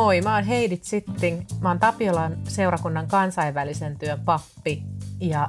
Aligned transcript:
Moi, 0.00 0.20
mä 0.20 0.34
oon 0.34 0.44
Heidi 0.44 0.78
Sitting. 0.82 1.42
Mä 1.60 1.68
oon 1.68 1.78
Tapiolan 1.78 2.36
seurakunnan 2.48 3.06
kansainvälisen 3.08 3.98
työn 3.98 4.20
pappi 4.20 4.82
ja 5.20 5.48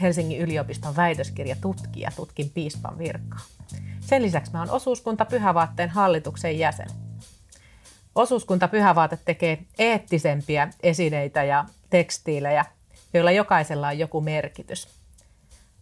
Helsingin 0.00 0.40
yliopiston 0.40 0.96
väitöskirjatutkija, 0.96 2.10
tutkin 2.16 2.50
piispan 2.50 2.98
virkaa. 2.98 3.38
Sen 4.00 4.22
lisäksi 4.22 4.52
mä 4.52 4.58
oon 4.58 4.70
osuuskunta 4.70 5.24
Pyhävaatteen 5.24 5.88
hallituksen 5.88 6.58
jäsen. 6.58 6.86
Osuuskunta 8.14 8.68
Pyhävaate 8.68 9.18
tekee 9.24 9.58
eettisempiä 9.78 10.70
esineitä 10.82 11.44
ja 11.44 11.64
tekstiilejä, 11.90 12.64
joilla 13.14 13.30
jokaisella 13.30 13.88
on 13.88 13.98
joku 13.98 14.20
merkitys. 14.20 14.88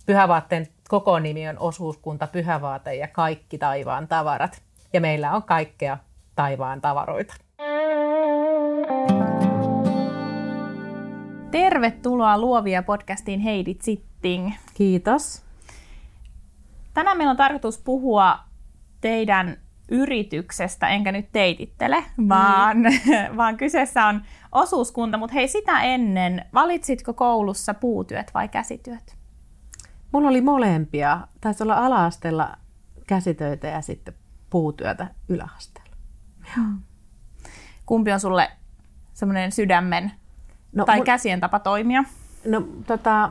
Pyhävaatteen 0.06 0.69
koko 0.88 1.19
nimi 1.19 1.48
on 1.48 1.59
Osuuskunta 1.59 2.27
Pyhävaate 2.27 2.95
ja 2.95 3.09
kaikki 3.09 3.59
taivaan 3.59 4.09
tavarat. 4.09 4.62
Ja 4.92 5.00
meillä 5.00 5.33
on 5.33 5.42
kaikkea 5.42 5.98
taivaan 6.34 6.80
tavaroita. 6.80 7.48
Tervetuloa 11.51 12.39
Luovia 12.39 12.83
podcastiin 12.83 13.41
Heidi 13.41 13.75
Zitting. 13.75 14.53
Kiitos. 14.75 15.42
Tänään 16.95 17.17
meillä 17.17 17.31
on 17.31 17.36
tarkoitus 17.36 17.78
puhua 17.78 18.39
teidän 19.00 19.56
yrityksestä, 19.91 20.89
enkä 20.89 21.12
nyt 21.12 21.33
teitittele, 21.33 22.05
vaan, 22.28 22.77
mm. 22.77 23.37
vaan 23.37 23.56
kyseessä 23.56 24.06
on 24.06 24.22
osuuskunta. 24.53 25.19
Mutta 25.19 25.34
hei, 25.34 25.48
sitä 25.48 25.81
ennen, 25.83 26.45
valitsitko 26.55 27.12
koulussa 27.12 27.75
puutyöt 27.75 28.31
vai 28.34 28.48
käsityöt? 28.48 29.17
Mulla 30.12 30.28
oli 30.28 30.41
molempia. 30.41 31.20
Taisi 31.41 31.62
olla 31.62 31.87
ala-asteella 31.87 32.56
käsitöitä 33.06 33.67
ja 33.67 33.81
sitten 33.81 34.15
puutyötä 34.50 35.06
yläasteella. 35.28 35.97
Kumpi 37.87 38.12
on 38.12 38.20
sulle 38.20 38.50
semmoinen 39.15 39.53
sydämen 39.53 40.12
no, 40.72 40.84
tai 40.84 40.97
mun, 40.97 41.05
käsien 41.05 41.41
tapa 41.41 41.58
toimia? 41.58 42.05
No 42.47 42.69
tota, 42.86 43.30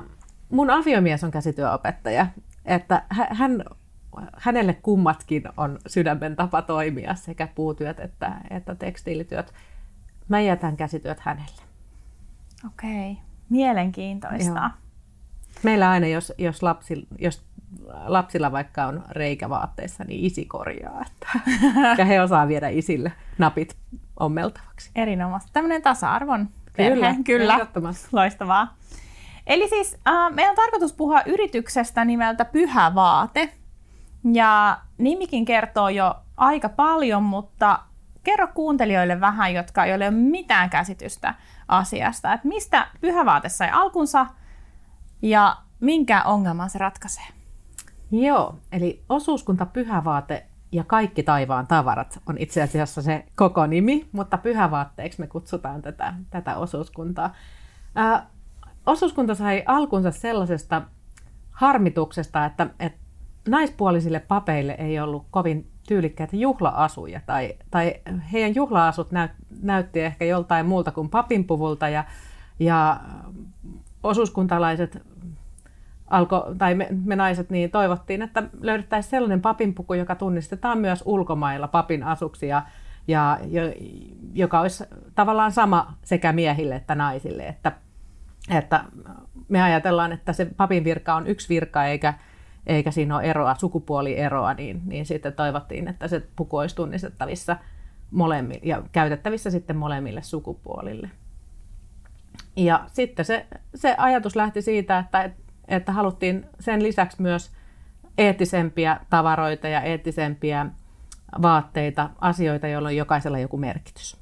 mun 0.49 0.69
aviomies 0.69 1.23
on 1.23 1.31
käsityöopettaja, 1.31 2.27
että 2.65 3.03
hän, 3.09 3.63
hänelle 4.37 4.73
kummatkin 4.73 5.43
on 5.57 5.79
sydämen 5.87 6.35
tapa 6.35 6.61
toimia, 6.61 7.15
sekä 7.15 7.47
puutyöt 7.55 7.99
että, 7.99 8.41
että 8.49 8.75
tekstiilityöt. 8.75 9.53
Mä 10.27 10.41
jätän 10.41 10.77
käsityöt 10.77 11.19
hänelle. 11.19 11.61
Okei, 12.65 13.11
okay. 13.11 13.23
mielenkiintoista. 13.49 14.59
Joo. 14.59 14.69
Meillä 15.63 15.89
aina, 15.89 16.07
jos, 16.07 16.33
jos, 16.37 16.63
lapsi, 16.63 17.07
jos 17.19 17.45
lapsilla 18.05 18.51
vaikka 18.51 18.85
on 18.85 19.03
reikä 19.09 19.49
vaatteissa, 19.49 20.03
niin 20.03 20.25
isi 20.25 20.45
korjaa. 20.45 21.01
Että, 21.01 21.39
ja 21.97 22.05
he 22.05 22.21
osaa 22.21 22.47
viedä 22.47 22.67
isille 22.69 23.11
napit 23.37 23.77
ommeltavaksi. 24.19 24.91
Erinomaista. 24.95 25.49
Tämmöinen 25.53 25.81
tasa-arvon 25.81 26.49
perhe. 26.77 26.95
Kyllä, 26.95 27.15
kyllä. 27.25 27.67
Loistavaa. 28.11 28.77
Eli 29.47 29.69
siis 29.69 29.97
äh, 30.07 30.33
meillä 30.33 30.49
on 30.49 30.55
tarkoitus 30.55 30.93
puhua 30.93 31.21
yrityksestä 31.25 32.05
nimeltä 32.05 32.45
Pyhä 32.45 32.95
Vaate. 32.95 33.53
Ja 34.33 34.77
nimikin 34.97 35.45
kertoo 35.45 35.89
jo 35.89 36.15
aika 36.37 36.69
paljon, 36.69 37.23
mutta 37.23 37.79
kerro 38.23 38.47
kuuntelijoille 38.47 39.21
vähän, 39.21 39.53
jotka 39.53 39.85
ei 39.85 39.95
ole 39.95 40.11
mitään 40.11 40.69
käsitystä 40.69 41.35
asiasta, 41.67 42.33
että 42.33 42.47
mistä 42.47 42.87
Pyhävaate 43.01 43.49
sai 43.49 43.69
alkunsa 43.71 44.27
ja 45.21 45.57
minkä 45.79 46.23
ongelman 46.23 46.69
se 46.69 46.77
ratkaisee. 46.77 47.25
Joo, 48.11 48.55
eli 48.71 49.03
osuuskunta 49.09 49.65
Pyhävaate 49.65 50.46
ja 50.71 50.83
kaikki 50.83 51.23
taivaan 51.23 51.67
tavarat 51.67 52.19
on 52.25 52.37
itse 52.37 52.61
asiassa 52.61 53.01
se 53.01 53.25
koko 53.35 53.67
nimi, 53.67 54.09
mutta 54.11 54.37
pyhävaatteeksi 54.37 55.21
me 55.21 55.27
kutsutaan 55.27 55.81
tätä, 55.81 56.13
tätä 56.29 56.55
osuuskuntaa. 56.55 57.33
Ää, 57.95 58.27
osuuskunta 58.85 59.35
sai 59.35 59.63
alkunsa 59.65 60.11
sellaisesta 60.11 60.81
harmituksesta, 61.51 62.45
että, 62.45 62.67
että 62.79 62.99
naispuolisille 63.49 64.19
papeille 64.19 64.75
ei 64.79 64.99
ollut 64.99 65.25
kovin 65.31 65.71
tyylikkäitä 65.87 66.35
juhlaasuja, 66.35 67.21
tai, 67.25 67.53
tai 67.71 67.93
heidän 68.33 68.55
juhlaasut 68.55 69.11
näyt, 69.11 69.31
näytti 69.61 70.01
ehkä 70.01 70.25
joltain 70.25 70.65
muulta 70.65 70.91
kuin 70.91 71.09
papinpuvulta, 71.09 71.89
ja, 71.89 72.05
ja 72.59 72.99
osuuskuntalaiset 74.03 75.01
alko, 76.07 76.45
tai 76.57 76.75
me, 76.75 76.87
me 77.05 77.15
naiset 77.15 77.49
niin 77.49 77.71
toivottiin, 77.71 78.21
että 78.21 78.43
löydettäisiin 78.61 79.11
sellainen 79.11 79.41
papinpuku, 79.41 79.93
joka 79.93 80.15
tunnistetaan 80.15 80.77
myös 80.77 81.03
ulkomailla 81.05 81.67
papin 81.67 82.03
asuksi 82.03 82.47
ja, 82.47 82.61
ja, 83.07 83.39
joka 84.33 84.59
olisi 84.59 84.83
tavallaan 85.15 85.51
sama 85.51 85.93
sekä 86.03 86.31
miehille 86.33 86.75
että 86.75 86.95
naisille. 86.95 87.47
Että, 87.47 87.71
että 88.49 88.83
me 89.47 89.61
ajatellaan, 89.63 90.11
että 90.11 90.33
se 90.33 90.45
papin 90.57 90.83
virka 90.83 91.15
on 91.15 91.27
yksi 91.27 91.49
virka 91.49 91.85
eikä, 91.85 92.13
eikä 92.67 92.91
siinä 92.91 93.15
ole 93.15 93.23
eroa, 93.23 93.55
sukupuolieroa, 93.55 94.53
niin, 94.53 94.81
niin 94.85 95.05
sitten 95.05 95.33
toivottiin, 95.33 95.87
että 95.87 96.07
se 96.07 96.27
puku 96.35 96.57
olisi 96.57 96.75
tunnistettavissa 96.75 97.57
molemmille 98.11 98.61
ja 98.63 98.83
käytettävissä 98.91 99.51
sitten 99.51 99.77
molemmille 99.77 100.23
sukupuolille. 100.23 101.09
Ja 102.55 102.83
sitten 102.93 103.25
se, 103.25 103.45
se 103.75 103.95
ajatus 103.97 104.35
lähti 104.35 104.61
siitä, 104.61 104.99
että 104.99 105.29
että 105.67 105.91
haluttiin 105.91 106.45
sen 106.59 106.83
lisäksi 106.83 107.21
myös 107.21 107.51
eettisempiä 108.17 108.99
tavaroita 109.09 109.67
ja 109.67 109.81
eettisempiä 109.81 110.65
vaatteita, 111.41 112.09
asioita, 112.21 112.67
joilla 112.67 112.87
on 112.87 112.95
jokaisella 112.95 113.39
joku 113.39 113.57
merkitys. 113.57 114.17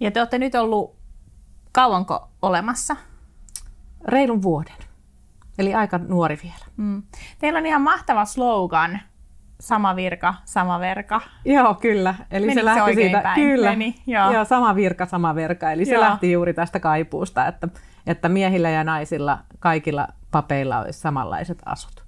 Ja 0.00 0.10
te 0.10 0.20
olette 0.20 0.38
nyt 0.38 0.54
ollut 0.54 0.96
kauanko 1.72 2.28
olemassa? 2.42 2.96
Reilun 4.04 4.42
vuoden. 4.42 4.76
Eli 5.58 5.74
aika 5.74 5.98
nuori 5.98 6.38
vielä. 6.42 6.66
Mm. 6.76 7.02
Teillä 7.38 7.58
on 7.58 7.66
ihan 7.66 7.82
mahtava 7.82 8.24
slogan, 8.24 9.00
sama 9.60 9.96
virka, 9.96 10.34
sama 10.44 10.80
verka. 10.80 11.20
Joo, 11.44 11.74
kyllä. 11.74 12.14
Eli 12.30 12.46
Menikö 12.46 12.60
se 12.60 12.64
lähti 12.64 12.94
se 12.94 13.00
siitä, 13.00 13.20
päin? 13.20 13.34
kyllä. 13.34 13.70
Meni, 13.70 13.94
joo. 14.06 14.32
joo. 14.32 14.44
sama 14.44 14.74
virka, 14.74 15.06
sama 15.06 15.34
verka. 15.34 15.72
Eli 15.72 15.82
joo. 15.82 15.88
se 15.88 16.00
lähti 16.00 16.32
juuri 16.32 16.54
tästä 16.54 16.80
kaipuusta, 16.80 17.46
että 17.46 17.68
että 18.06 18.28
miehillä 18.28 18.70
ja 18.70 18.84
naisilla 18.84 19.38
kaikilla 19.58 20.08
papeilla 20.30 20.78
olisi 20.78 21.00
samanlaiset 21.00 21.58
asut. 21.64 22.04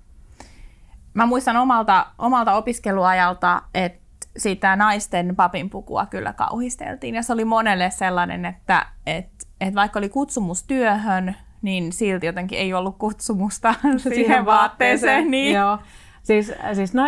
Mä 1.14 1.26
muistan 1.26 1.56
omalta, 1.56 2.06
omalta 2.18 2.54
opiskeluajalta, 2.54 3.62
että 3.74 4.08
sitä 4.36 4.76
naisten 4.76 5.36
papinpukua 5.36 6.06
kyllä 6.06 6.32
kauhisteltiin. 6.32 7.14
Ja 7.14 7.22
se 7.22 7.32
oli 7.32 7.44
monelle 7.44 7.90
sellainen, 7.90 8.44
että, 8.44 8.86
että, 9.06 9.46
että 9.60 9.74
vaikka 9.74 9.98
oli 9.98 10.08
kutsumustyöhön, 10.08 11.36
niin 11.62 11.92
silti 11.92 12.26
jotenkin 12.26 12.58
ei 12.58 12.74
ollut 12.74 12.98
kutsumusta 12.98 13.74
siihen, 13.82 14.00
siihen 14.00 14.46
vaatteeseen. 14.46 15.30
Niin. 15.30 15.54
Joo. 15.54 15.78
Siis, 16.28 16.52
siis 16.74 16.94
no, 16.94 17.02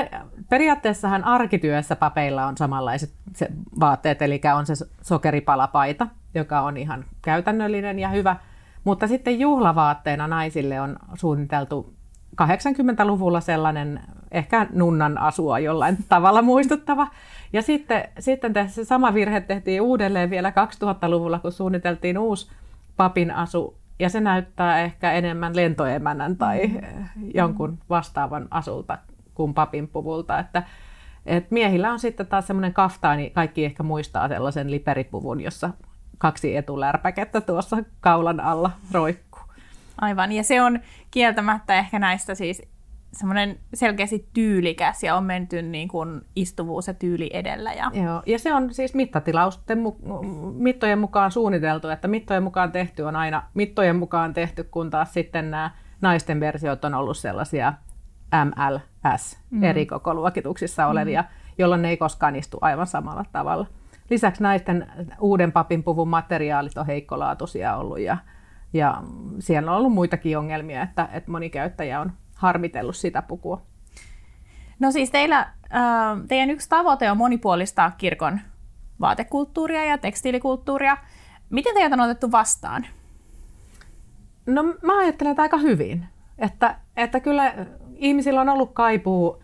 periaatteessahan 0.49 1.25
arkityössä 1.25 1.97
papeilla 1.97 2.47
on 2.47 2.57
samanlaiset 2.57 3.13
se 3.37 3.49
vaatteet, 3.81 4.23
eli 4.23 4.41
on 4.57 4.67
se 4.67 4.75
sokeripalapaita, 5.03 6.07
joka 6.35 6.61
on 6.61 6.77
ihan 6.77 7.05
käytännöllinen 7.23 7.99
ja 7.99 8.09
hyvä– 8.09 8.37
mutta 8.85 9.07
sitten 9.07 9.41
juhlavaatteena 9.41 10.29
naisille 10.29 10.81
on 10.81 10.97
suunniteltu 11.15 11.95
80-luvulla 12.43 13.41
sellainen 13.41 14.01
ehkä 14.31 14.67
nunnan 14.73 15.19
asua 15.19 15.59
jollain 15.59 15.99
tavalla 16.09 16.43
muistuttava. 16.43 17.07
Ja 17.53 17.63
sitten, 17.63 18.09
sitten 18.19 18.53
tässä 18.53 18.85
sama 18.85 19.15
virhe 19.15 19.41
tehtiin 19.41 19.83
uudelleen 19.83 20.31
vielä 20.31 20.51
2000-luvulla, 20.51 21.39
kun 21.39 21.53
suunniteltiin 21.53 22.19
uusi 22.19 22.51
papin 22.97 23.31
asu. 23.31 23.77
Ja 23.99 24.09
se 24.09 24.21
näyttää 24.21 24.81
ehkä 24.81 25.13
enemmän 25.13 25.57
lentoemännän 25.57 26.37
tai 26.37 26.67
mm. 26.67 26.81
jonkun 27.35 27.79
vastaavan 27.91 28.49
asulta 28.51 28.99
kuin 29.41 29.55
papin 29.55 29.89
puvulta. 29.89 30.39
Että, 30.39 30.63
et 31.27 31.51
miehillä 31.51 31.93
on 31.93 31.99
sitten 31.99 32.27
taas 32.27 32.47
semmoinen 32.47 32.75
kaftaani, 32.75 33.31
kaikki 33.31 33.65
ehkä 33.65 33.83
muistaa 33.83 34.29
sellaisen 34.29 34.71
liperipuvun, 34.71 35.41
jossa 35.41 35.71
kaksi 36.19 36.57
etulärpäkettä 36.57 37.41
tuossa 37.41 37.77
kaulan 38.01 38.41
alla 38.41 38.71
roikkuu. 38.93 39.43
Aivan, 40.01 40.33
ja 40.33 40.45
se 40.45 40.63
on 40.63 40.81
kieltämättä 41.11 41.79
ehkä 41.79 41.99
näistä 41.99 42.35
siis 42.35 42.63
semmoinen 43.13 43.59
selkeästi 43.75 44.29
tyylikäs 44.33 45.03
ja 45.03 45.17
on 45.17 45.25
menty 45.25 45.63
niin 45.63 45.89
kuin 45.89 46.21
istuvuus 46.37 46.87
ja 46.87 46.95
tyyli 46.95 47.31
edellä. 47.33 47.73
Ja... 47.73 47.91
Joo, 47.95 48.23
ja 48.27 48.39
se 48.39 48.55
on 48.55 48.75
siis 48.75 48.95
mittatilausten 48.95 49.79
mittojen 50.55 50.99
mukaan 50.99 51.33
suunniteltu, 51.33 51.89
että 51.89 52.09
mittojen 52.09 52.43
mukaan 52.43 52.73
tehty 52.73 53.03
on 53.03 53.17
aina 53.17 53.43
mittojen 53.55 53.97
mukaan 53.97 54.35
tehty, 54.35 54.65
kun 54.65 54.91
taas 54.91 55.15
sitten 55.15 55.51
nämä 55.51 55.71
naisten 56.01 56.41
versiot 56.41 56.85
on 56.85 56.95
ollut 56.95 57.17
sellaisia 57.17 57.73
MLS, 59.05 59.39
mm. 59.51 59.65
eri 59.65 59.87
koko 59.87 60.15
luokituksissa 60.15 60.87
olevia, 60.87 61.23
mm. 61.23 61.29
jolloin 61.59 61.83
ne 61.83 61.89
ei 61.89 61.97
koskaan 61.97 62.37
istu 62.37 62.59
aivan 62.61 62.87
samalla 62.87 63.25
tavalla. 63.33 63.67
Lisäksi 64.11 64.43
naisten 64.43 64.93
uuden 65.21 65.53
papin 65.53 65.83
puvun 65.83 66.09
materiaalit 66.09 66.79
on 66.79 66.87
heikkolaatuisia 66.87 67.77
ollut 67.77 68.01
ja, 68.01 68.17
ja 68.73 69.03
siellä 69.39 69.71
on 69.71 69.77
ollut 69.77 69.93
muitakin 69.93 70.39
ongelmia, 70.39 70.83
että, 70.83 71.09
että 71.13 71.31
moni 71.31 71.51
käyttäjä 71.51 72.01
on 72.01 72.13
harmitellut 72.35 72.97
sitä 72.97 73.23
pukua. 73.23 73.63
No 74.79 74.91
siis 74.91 75.11
teillä, 75.11 75.53
teidän 76.29 76.51
yksi 76.51 76.69
tavoite 76.69 77.11
on 77.11 77.17
monipuolistaa 77.17 77.91
kirkon 77.91 78.41
vaatekulttuuria 79.01 79.85
ja 79.85 79.99
tekstiilikulttuuria. 79.99 80.97
Miten 81.51 81.75
teitä 81.75 81.95
on 81.95 82.01
otettu 82.01 82.33
vastaan? 82.33 82.87
No 84.47 84.63
mä 84.63 84.99
ajattelen, 84.99 85.31
että 85.31 85.43
aika 85.43 85.57
hyvin. 85.57 86.07
Että, 86.39 86.77
että 86.97 87.21
kyllä 87.21 87.55
ihmisillä 88.01 88.41
on 88.41 88.49
ollut 88.49 88.73
kaipuu 88.73 89.43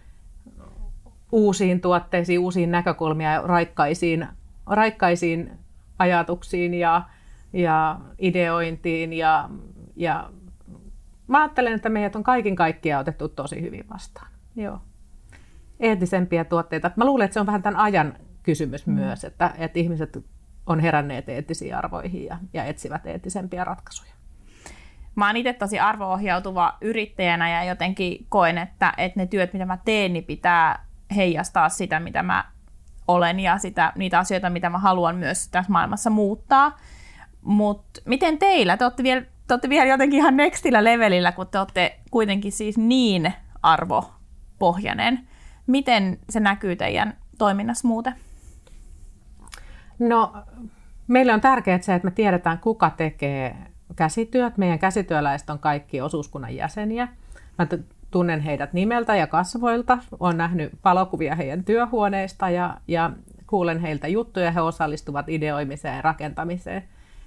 uusiin 1.33 1.81
tuotteisiin, 1.81 2.39
uusiin 2.39 2.71
näkökulmiin 2.71 3.31
ja 3.31 3.43
raikkaisiin, 3.43 4.29
raikkaisiin 4.67 5.53
ajatuksiin 5.99 6.75
ja, 6.75 7.03
ja 7.53 8.01
ideointiin. 8.19 9.13
Ja, 9.13 9.51
ja 9.97 10.31
mä 11.27 11.41
ajattelen, 11.43 11.73
että 11.73 11.89
meidät 11.89 12.17
on 12.17 12.25
kaiken 12.25 12.57
kaikkiaan 12.57 13.01
otettu 13.01 13.29
tosi 13.29 13.63
hyvin 13.63 13.85
vastaan. 13.91 14.29
Joo. 14.57 14.81
Eettisempiä 15.81 16.45
tuotteita. 16.45 16.91
Mä 16.97 17.05
luulen, 17.05 17.25
että 17.25 17.35
se 17.35 17.41
on 17.41 17.47
vähän 17.47 17.63
tämän 17.63 17.81
ajan 17.81 18.17
kysymys 18.43 18.87
mm. 18.87 18.95
myös, 18.95 19.25
että, 19.25 19.55
että 19.59 19.79
ihmiset 19.79 20.25
on 20.67 20.81
heränneet 20.81 21.29
eettisiin 21.29 21.77
arvoihin 21.77 22.25
ja, 22.25 22.39
ja 22.53 22.65
etsivät 22.65 23.07
eettisempiä 23.07 23.65
ratkaisuja 23.65 24.16
mä 25.17 25.27
oon 25.27 25.37
itse 25.37 25.53
tosi 25.53 25.79
arvoohjautuva 25.81 26.79
yrittäjänä 26.81 27.51
ja 27.51 27.65
jotenkin 27.65 28.27
koen, 28.29 28.59
että, 28.59 28.93
että 28.97 29.21
ne 29.21 29.27
työt, 29.27 29.53
mitä 29.53 29.67
mä 29.67 29.79
teen, 29.85 30.13
niin 30.13 30.25
pitää 30.25 30.87
heijastaa 31.17 31.69
sitä, 31.69 32.01
mitä 32.01 32.23
mä 32.23 32.45
olen 33.09 33.41
ja 33.41 33.59
sitä, 33.59 33.93
niitä 33.97 34.19
asioita, 34.19 34.51
mitä 34.51 34.71
mä 34.71 34.79
haluan 34.79 35.17
myös 35.17 35.49
tässä 35.49 35.73
maailmassa 35.73 36.11
muuttaa. 36.11 36.79
Mutta 37.43 38.01
miten 38.05 38.39
teillä? 38.39 38.77
Te 38.77 38.85
olette, 38.85 39.03
vielä, 39.03 39.21
te 39.21 39.55
olette 39.55 39.69
vielä 39.69 39.87
jotenkin 39.87 40.19
ihan 40.19 40.37
nextillä 40.37 40.85
levelillä, 40.85 41.33
kun 41.33 41.47
te 41.47 41.59
olette 41.59 42.01
kuitenkin 42.11 42.53
siis 42.53 42.79
niin 42.79 43.33
arvopohjainen. 43.63 45.29
Miten 45.67 46.19
se 46.31 46.41
näkyy 46.41 46.77
teidän 46.77 47.17
toiminnassa 47.39 47.89
muuten? 47.89 48.15
No, 49.99 50.33
meille 51.07 51.33
on 51.35 51.41
tärkeää 51.41 51.81
se, 51.81 51.95
että 51.95 52.07
me 52.07 52.11
tiedetään, 52.11 52.59
kuka 52.59 52.91
tekee 52.91 53.57
käsityöt. 53.97 54.59
Meidän 54.59 54.79
käsityöläiset 54.79 55.51
on 55.51 55.59
kaikki 55.59 56.01
osuuskunnan 56.01 56.57
jäseniä. 56.57 57.09
Mä 57.59 57.67
tunnen 58.11 58.41
heidät 58.41 58.73
nimeltä 58.73 59.17
ja 59.17 59.27
kasvoilta, 59.27 59.99
olen 60.21 60.37
nähnyt 60.37 60.73
palokuvia 60.83 61.35
heidän 61.35 61.65
työhuoneista 61.65 62.51
ja, 62.51 62.77
ja 62.89 63.11
kuulen 63.47 63.81
heiltä 63.81 64.09
juttuja, 64.09 64.51
he 64.51 64.61
osallistuvat 64.61 65.29
ideoimiseen 65.29 65.97
ja 65.97 66.03
rakentamiseen. 66.03 66.83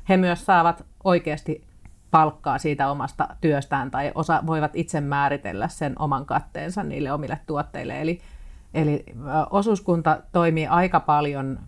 He 0.09 0.17
myös 0.17 0.45
saavat 0.45 0.85
oikeasti 1.03 1.63
palkkaa 2.11 2.57
siitä 2.57 2.91
omasta 2.91 3.27
työstään 3.41 3.91
tai 3.91 4.11
osa, 4.15 4.43
voivat 4.45 4.71
itse 4.73 5.01
määritellä 5.01 5.67
sen 5.67 5.95
oman 5.99 6.25
katteensa 6.25 6.83
niille 6.83 7.11
omille 7.11 7.39
tuotteille. 7.45 8.01
Eli, 8.01 8.21
eli 8.73 9.05
osuuskunta 9.49 10.21
toimii 10.31 10.67
aika 10.67 10.99
paljon 10.99 11.59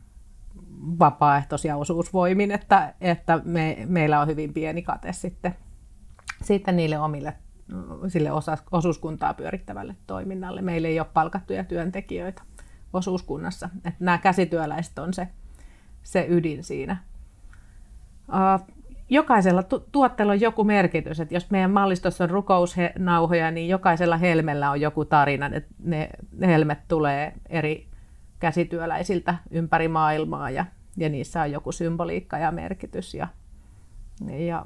vapaaehtoisia 0.99 1.77
osuusvoimin, 1.77 2.51
että, 2.51 2.93
että 3.01 3.41
me, 3.45 3.77
meillä 3.85 4.19
on 4.19 4.27
hyvin 4.27 4.53
pieni 4.53 4.81
kate 4.81 5.13
sitten, 5.13 5.55
sitten 6.41 6.75
niille 6.75 6.99
omille 6.99 7.33
sille 8.07 8.31
osa, 8.31 8.57
osuuskuntaa 8.71 9.33
pyörittävälle 9.33 9.95
toiminnalle. 10.07 10.61
Meillä 10.61 10.87
ei 10.87 10.99
ole 10.99 11.07
palkattuja 11.13 11.63
työntekijöitä 11.63 12.41
osuuskunnassa. 12.93 13.69
Että 13.75 13.93
nämä 13.99 14.17
käsityöläiset 14.17 14.99
on 14.99 15.13
se, 15.13 15.27
se 16.03 16.25
ydin 16.29 16.63
siinä. 16.63 16.97
Jokaisella 19.09 19.63
tu- 19.63 19.87
tuotteella 19.91 20.33
on 20.33 20.41
joku 20.41 20.63
merkitys. 20.63 21.19
Että 21.19 21.33
jos 21.33 21.51
meidän 21.51 21.71
mallistossa 21.71 22.23
on 22.23 22.29
rukousnauhoja, 22.29 23.51
niin 23.51 23.69
jokaisella 23.69 24.17
helmellä 24.17 24.71
on 24.71 24.81
joku 24.81 25.05
tarina. 25.05 25.49
Että 25.53 25.73
ne 25.83 26.09
helmet 26.41 26.79
tulee 26.87 27.33
eri 27.49 27.90
käsityöläisiltä 28.41 29.35
ympäri 29.51 29.87
maailmaa 29.87 30.49
ja, 30.49 30.65
ja 30.97 31.09
niissä 31.09 31.41
on 31.41 31.51
joku 31.51 31.71
symboliikka 31.71 32.37
ja 32.37 32.51
merkitys. 32.51 33.13
Ja, 33.13 33.27
ja 34.47 34.65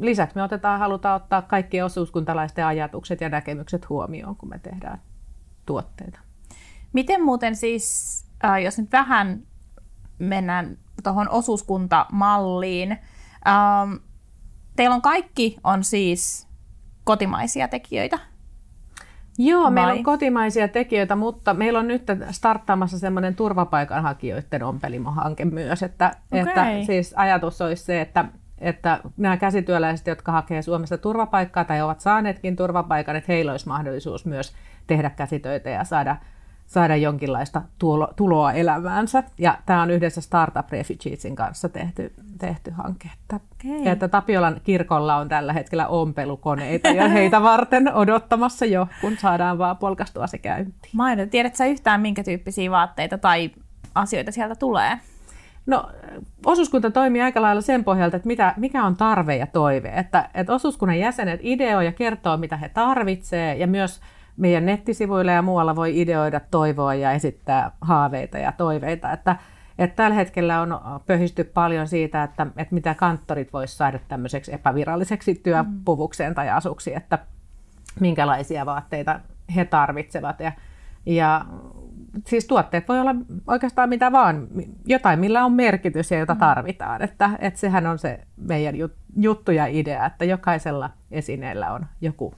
lisäksi 0.00 0.36
me 0.36 0.42
otetaan, 0.42 0.80
halutaan 0.80 1.22
ottaa 1.22 1.42
kaikki 1.42 1.82
osuuskuntalaisten 1.82 2.66
ajatukset 2.66 3.20
ja 3.20 3.28
näkemykset 3.28 3.88
huomioon, 3.88 4.36
kun 4.36 4.48
me 4.48 4.58
tehdään 4.58 5.00
tuotteita. 5.66 6.20
Miten 6.92 7.24
muuten 7.24 7.56
siis, 7.56 8.24
äh, 8.44 8.62
jos 8.62 8.78
nyt 8.78 8.92
vähän 8.92 9.42
mennään 10.18 10.78
tuohon 11.02 11.28
osuuskuntamalliin, 11.28 12.92
ähm, 12.92 13.94
teillä 14.76 14.94
on 14.94 15.02
kaikki 15.02 15.56
on 15.64 15.84
siis 15.84 16.48
kotimaisia 17.04 17.68
tekijöitä? 17.68 18.18
Joo, 19.38 19.62
Vai? 19.62 19.70
meillä 19.70 19.92
on 19.92 20.02
kotimaisia 20.02 20.68
tekijöitä, 20.68 21.16
mutta 21.16 21.54
meillä 21.54 21.78
on 21.78 21.88
nyt 21.88 22.02
starttaamassa 22.30 22.98
semmoinen 22.98 23.34
turvapaikanhakijoiden 23.34 24.62
ompelimohanke 24.62 25.44
myös, 25.44 25.82
että, 25.82 26.12
okay. 26.32 26.40
että 26.40 26.86
siis 26.86 27.14
ajatus 27.16 27.60
olisi 27.60 27.84
se, 27.84 28.00
että 28.00 28.24
että 28.58 29.00
nämä 29.16 29.36
käsityöläiset, 29.36 30.06
jotka 30.06 30.32
hakee 30.32 30.62
Suomesta 30.62 30.98
turvapaikkaa 30.98 31.64
tai 31.64 31.82
ovat 31.82 32.00
saaneetkin 32.00 32.56
turvapaikan, 32.56 33.16
että 33.16 33.32
heillä 33.32 33.52
olisi 33.52 33.68
mahdollisuus 33.68 34.26
myös 34.26 34.52
tehdä 34.86 35.10
käsitöitä 35.10 35.70
ja 35.70 35.84
saada, 35.84 36.16
saada 36.66 36.96
jonkinlaista 36.96 37.62
tulo, 37.78 38.08
tuloa 38.16 38.52
elämäänsä. 38.52 39.22
Ja 39.38 39.58
tämä 39.66 39.82
on 39.82 39.90
yhdessä 39.90 40.20
Startup 40.20 40.70
Refugeesin 40.70 41.36
kanssa 41.36 41.68
tehty, 41.68 42.12
tehty 42.38 42.70
hanke. 42.70 43.10
Että, 43.22 43.36
okay. 43.36 43.92
että 43.92 44.08
Tapiolan 44.08 44.60
kirkolla 44.64 45.16
on 45.16 45.28
tällä 45.28 45.52
hetkellä 45.52 45.88
ompelukoneita 45.88 46.88
ja 46.88 47.08
heitä 47.08 47.42
varten 47.42 47.94
odottamassa 47.94 48.66
jo, 48.66 48.88
kun 49.00 49.16
saadaan 49.16 49.58
vaan 49.58 49.76
polkastua 49.76 50.26
se 50.26 50.38
käyntiin. 50.38 50.90
Maino, 50.92 51.26
tiedätkö 51.26 51.64
yhtään, 51.64 52.00
minkä 52.00 52.24
tyyppisiä 52.24 52.70
vaatteita 52.70 53.18
tai 53.18 53.50
asioita 53.94 54.32
sieltä 54.32 54.54
tulee? 54.54 54.98
No, 55.66 55.90
osuuskunta 56.46 56.90
toimii 56.90 57.22
aika 57.22 57.42
lailla 57.42 57.60
sen 57.60 57.84
pohjalta, 57.84 58.16
että 58.16 58.26
mitä, 58.26 58.54
mikä 58.56 58.84
on 58.84 58.96
tarve 58.96 59.36
ja 59.36 59.46
toive. 59.46 59.88
Että, 59.88 60.28
että 60.34 60.52
osuuskunnan 60.52 60.98
jäsenet 60.98 61.40
ideoi 61.42 61.84
ja 61.84 61.92
kertoo, 61.92 62.36
mitä 62.36 62.56
he 62.56 62.68
tarvitsevat, 62.68 63.58
ja 63.58 63.66
myös 63.66 64.00
meidän 64.36 64.66
nettisivuilla 64.66 65.32
ja 65.32 65.42
muualla 65.42 65.76
voi 65.76 66.00
ideoida, 66.00 66.40
toivoa 66.40 66.94
ja 66.94 67.12
esittää 67.12 67.70
haaveita 67.80 68.38
ja 68.38 68.52
toiveita. 68.52 69.12
Että, 69.12 69.36
että 69.78 69.96
tällä 69.96 70.14
hetkellä 70.14 70.60
on 70.60 70.80
pöhisty 71.06 71.44
paljon 71.44 71.88
siitä, 71.88 72.22
että, 72.22 72.46
että 72.56 72.74
mitä 72.74 72.94
kanttorit 72.94 73.52
voisivat 73.52 73.76
saada 73.76 73.98
tämmöiseksi 74.08 74.54
epäviralliseksi 74.54 75.34
työpuvukseen 75.34 76.34
tai 76.34 76.50
asuksi, 76.50 76.94
että 76.94 77.18
minkälaisia 78.00 78.66
vaatteita 78.66 79.20
he 79.56 79.64
tarvitsevat. 79.64 80.40
Ja, 80.40 80.52
ja 81.06 81.44
siis 82.26 82.46
tuotteet 82.46 82.88
voi 82.88 83.00
olla 83.00 83.14
oikeastaan 83.46 83.88
mitä 83.88 84.12
vaan, 84.12 84.48
jotain 84.86 85.20
millä 85.20 85.44
on 85.44 85.52
merkitys 85.52 86.10
ja 86.10 86.18
jota 86.18 86.34
mm. 86.34 86.40
tarvitaan. 86.40 87.02
Että, 87.02 87.30
että 87.38 87.60
sehän 87.60 87.86
on 87.86 87.98
se 87.98 88.20
meidän 88.36 88.74
juttu 89.16 89.50
ja 89.50 89.66
idea, 89.66 90.06
että 90.06 90.24
jokaisella 90.24 90.90
esineellä 91.10 91.72
on 91.72 91.86
joku 92.00 92.34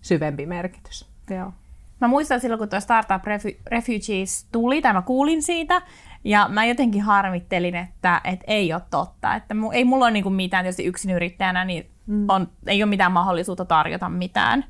syvempi 0.00 0.46
merkitys. 0.46 1.11
Joo. 1.30 1.52
Mä 2.00 2.08
muistan 2.08 2.40
silloin, 2.40 2.58
kun 2.58 2.68
tuo 2.68 2.80
Startup 2.80 3.22
Refugees 3.66 4.46
tuli, 4.52 4.82
tai 4.82 4.92
mä 4.92 5.02
kuulin 5.02 5.42
siitä, 5.42 5.82
ja 6.24 6.48
mä 6.48 6.64
jotenkin 6.64 7.02
harmittelin, 7.02 7.74
että, 7.74 8.20
että 8.24 8.44
ei 8.46 8.72
ole 8.72 8.82
totta. 8.90 9.34
Että 9.34 9.54
mu, 9.54 9.70
ei 9.70 9.84
mulla 9.84 10.04
ole 10.04 10.10
niin 10.10 10.32
mitään, 10.32 10.64
tietysti 10.64 10.84
yksin 10.84 11.10
yrittäjänä, 11.10 11.64
niin 11.64 11.90
mm. 12.06 12.24
on, 12.28 12.48
ei 12.66 12.82
ole 12.82 12.90
mitään 12.90 13.12
mahdollisuutta 13.12 13.64
tarjota 13.64 14.08
mitään. 14.08 14.64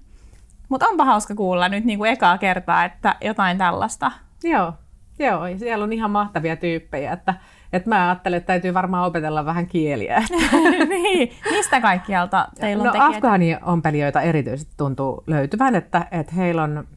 Mutta 0.69 0.87
onpa 0.89 1.05
hauska 1.05 1.35
kuulla 1.35 1.69
nyt 1.69 1.85
niin 1.85 1.99
kuin 1.99 2.11
ekaa 2.11 2.39
kertaa, 2.39 2.85
että 2.85 3.17
jotain 3.21 3.59
tällaista 3.59 4.13
Joo, 4.45 4.73
joo, 5.19 5.59
siellä 5.59 5.85
on 5.85 5.93
ihan 5.93 6.11
mahtavia 6.11 6.57
tyyppejä, 6.57 7.13
että, 7.13 7.35
että 7.73 7.89
mä 7.89 8.09
ajattelen, 8.09 8.37
että 8.37 8.47
täytyy 8.47 8.75
varmaan 8.75 9.07
opetella 9.07 9.45
vähän 9.45 9.67
kieliä. 9.67 10.23
niin, 10.89 11.33
mistä 11.51 11.81
kaikkialta 11.81 12.49
teillä 12.61 12.83
on 12.83 12.87
no, 12.87 12.93
tekijät? 12.93 13.15
Afgaani-ompelijoita 13.15 14.21
erityisesti 14.21 14.75
tuntuu 14.77 15.25
löytyvän, 15.27 15.75
että, 15.75 16.07
että 16.11 16.35
heillä 16.35 16.63
on, 16.63 16.89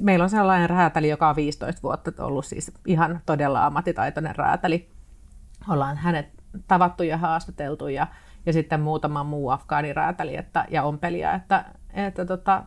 meillä 0.00 0.22
on 0.22 0.30
sellainen 0.30 0.70
räätäli, 0.70 1.08
joka 1.08 1.28
on 1.28 1.36
15 1.36 1.82
vuotta 1.82 2.24
ollut 2.24 2.46
siis 2.46 2.72
ihan 2.86 3.20
todella 3.26 3.66
ammattitaitoinen 3.66 4.36
räätäli. 4.36 4.88
Ollaan 5.68 5.96
hänet 5.96 6.28
tavattu 6.68 7.02
ja 7.02 7.16
haastateltu 7.16 7.88
ja, 7.88 8.06
ja 8.46 8.52
sitten 8.52 8.80
muutama 8.80 9.24
muu 9.24 9.50
afgaaniräätäli 9.50 10.36
että, 10.36 10.64
ja 10.70 10.82
ompelija, 10.82 11.34
että, 11.34 11.64
että 11.94 12.24
tota, 12.24 12.62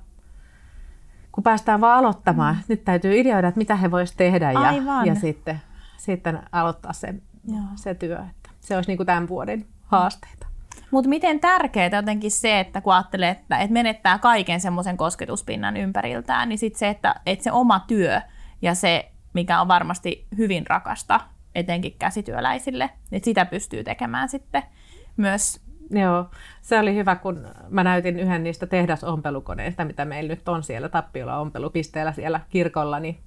kun 1.32 1.44
päästään 1.44 1.82
vaan 1.82 1.98
aloittamaan. 1.98 2.56
Mm. 2.56 2.62
Nyt 2.68 2.86
täytyy 2.86 3.20
ideoida, 3.20 3.48
että 3.48 3.58
mitä 3.58 3.76
he 3.76 3.92
voisivat 3.92 4.18
tehdä 4.18 4.52
ja, 4.52 4.74
ja 5.06 5.16
sitten, 5.16 5.62
sitten 6.06 6.40
aloittaa 6.52 6.94
se, 6.94 7.16
se 7.76 7.96
työ. 7.96 8.20
Että 8.30 8.50
se 8.60 8.76
olisi 8.76 8.90
niin 8.90 8.98
kuin 8.98 9.08
tämän 9.08 9.28
vuoden 9.28 9.66
haasteita. 9.84 10.48
Mutta 10.92 11.10
miten 11.10 11.40
tärkeää 11.40 11.90
jotenkin 11.94 12.32
se, 12.32 12.60
että 12.60 12.82
kun 12.82 12.94
ajattelee, 12.94 13.30
että, 13.30 13.58
että 13.58 13.74
menettää 13.74 14.20
kaiken 14.20 14.60
semmoisen 14.60 14.98
kosketuspinnan 14.98 15.78
ympäriltään, 15.78 16.50
niin 16.50 16.60
sitten 16.60 16.80
se, 16.80 16.90
että, 16.90 17.16
että 17.26 17.44
se 17.44 17.52
oma 17.52 17.80
työ 17.80 18.22
ja 18.62 18.76
se, 18.76 19.12
mikä 19.34 19.62
on 19.62 19.68
varmasti 19.68 20.28
hyvin 20.38 20.68
rakasta, 20.68 21.20
etenkin 21.56 21.96
käsityöläisille, 22.00 22.90
että 23.12 23.26
sitä 23.26 23.46
pystyy 23.46 23.84
tekemään 23.84 24.30
sitten 24.30 24.64
myös 25.18 25.66
Joo, 25.90 26.26
se 26.62 26.80
oli 26.80 26.96
hyvä, 26.96 27.16
kun 27.16 27.48
mä 27.70 27.84
näytin 27.84 28.20
yhden 28.20 28.44
niistä 28.44 28.68
tehdasompelukoneista, 28.68 29.86
mitä 29.86 30.06
meillä 30.06 30.30
nyt 30.30 30.50
on 30.50 30.64
siellä 30.64 30.90
Tappiola 30.90 31.38
ompelupisteellä 31.38 32.12
siellä 32.12 32.40
kirkolla, 32.50 33.00
niin, 33.00 33.20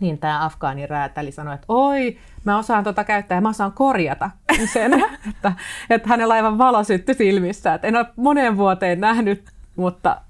niin 0.00 0.18
tämä 0.18 0.44
afgaani 0.44 0.86
räätäli 0.86 1.32
sanoi, 1.32 1.54
että 1.54 1.64
oi, 1.68 2.18
mä 2.44 2.58
osaan 2.58 2.84
tota 2.84 3.04
käyttää 3.04 3.36
ja 3.36 3.40
mä 3.40 3.48
osaan 3.48 3.72
korjata 3.72 4.30
sen, 4.72 4.92
että, 5.28 5.52
että 5.90 6.08
hänellä 6.08 6.34
aivan 6.34 6.58
valo 6.58 6.84
syttyi 6.84 7.14
silmissä, 7.14 7.74
että 7.74 7.88
en 7.88 7.96
ole 7.96 8.06
moneen 8.16 8.56
vuoteen 8.56 9.00
nähnyt, 9.00 9.50
mutta 9.76 10.20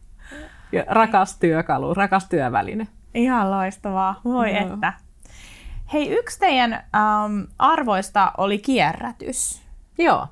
rakas 0.86 1.38
työkalu, 1.38 1.94
rakas 1.94 2.28
työväline. 2.28 2.86
Ihan 3.14 3.50
loistavaa, 3.50 4.20
voi 4.24 4.56
Joo. 4.56 4.74
että. 4.74 4.92
Hei, 5.92 6.10
yksi 6.10 6.38
teidän 6.38 6.72
ähm, 6.72 7.40
arvoista 7.58 8.32
oli 8.38 8.58
kierrätys. 8.58 9.62
Joo. 9.98 10.26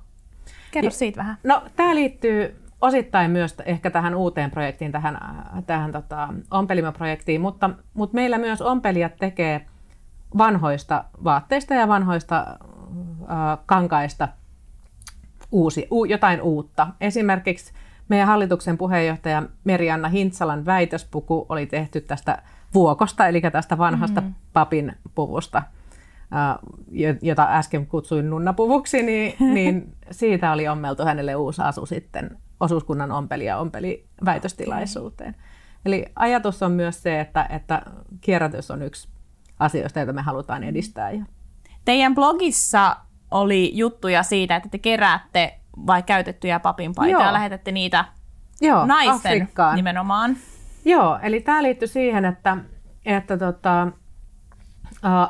Kerro 0.71 0.91
siitä 0.91 1.19
vähän. 1.19 1.37
No, 1.45 1.63
tämä 1.77 1.95
liittyy 1.95 2.68
osittain 2.81 3.31
myös 3.31 3.57
ehkä 3.65 3.91
tähän 3.91 4.15
uuteen 4.15 4.51
projektiin, 4.51 4.93
tähän, 4.93 5.19
tähän 5.67 5.93
tota, 5.93 6.29
ompelimoprojektiin, 6.51 7.41
mutta, 7.41 7.71
mutta 7.95 8.15
meillä 8.15 8.39
myös 8.39 8.63
ompelijat 8.63 9.17
tekee 9.17 9.67
vanhoista 10.39 11.05
vaatteista 11.25 11.75
ja 11.75 11.89
vanhoista 11.89 12.39
äh, 12.39 13.59
kankaista 13.67 14.29
uusi, 15.53 15.89
u, 15.91 16.05
jotain 16.05 16.43
uutta. 16.43 16.87
Esimerkiksi 17.01 17.73
meidän 18.09 18.29
hallituksen 18.29 18.79
puheenjohtaja 18.79 19.43
Merianna 19.65 20.09
Hintsalan 20.09 20.67
väitöspuku 20.67 21.47
oli 21.49 21.67
tehty 21.67 22.01
tästä 22.01 22.43
vuokosta, 22.75 23.29
eli 23.29 23.41
tästä 23.41 23.79
vanhasta 23.79 24.21
mm-hmm. 24.21 24.35
papin 24.53 24.97
puvusta– 25.15 25.63
jota 27.23 27.47
äsken 27.51 27.87
kutsuin 27.87 28.31
nunnapuvuksi, 28.31 29.03
niin, 29.03 29.35
niin 29.55 29.93
siitä 30.11 30.53
oli 30.53 30.69
ommeltu 30.69 31.05
hänelle 31.05 31.37
uusi 31.37 31.63
asu 31.63 31.87
sitten 31.87 32.39
osuuskunnan 32.61 33.13
ompeli 33.13 33.45
ja 33.45 33.59
ompeli 33.59 34.07
väitöstilaisuuteen. 34.25 35.31
Okay. 35.31 35.43
Eli 35.85 36.07
ajatus 36.17 36.63
on 36.63 36.73
myös 36.73 37.03
se, 37.03 37.21
että, 37.21 37.47
että 37.51 37.83
kierrätys 38.21 38.71
on 38.71 38.83
yksi 38.83 39.09
asioista, 39.59 39.99
joita 39.99 40.13
me 40.13 40.23
halutaan 40.23 40.65
edistää. 40.65 41.11
Teidän 41.85 42.15
blogissa 42.15 42.97
oli 43.31 43.71
juttuja 43.75 44.23
siitä, 44.23 44.57
että 44.57 44.69
te 44.69 44.79
keräätte 44.79 45.59
vai 45.87 46.03
käytettyjä 46.03 46.61
papinpaitoja 46.61 47.27
ja 47.27 47.33
lähetätte 47.33 47.73
niitä 47.73 48.05
Joo, 48.61 48.87
naisten 48.87 49.15
Afrikkaan. 49.15 49.77
nimenomaan. 49.77 50.37
Joo, 50.85 51.19
eli 51.23 51.41
tämä 51.41 51.63
liittyy 51.63 51.89
siihen, 51.89 52.25
että, 52.25 52.57
että 53.05 53.37
tota, 53.37 53.89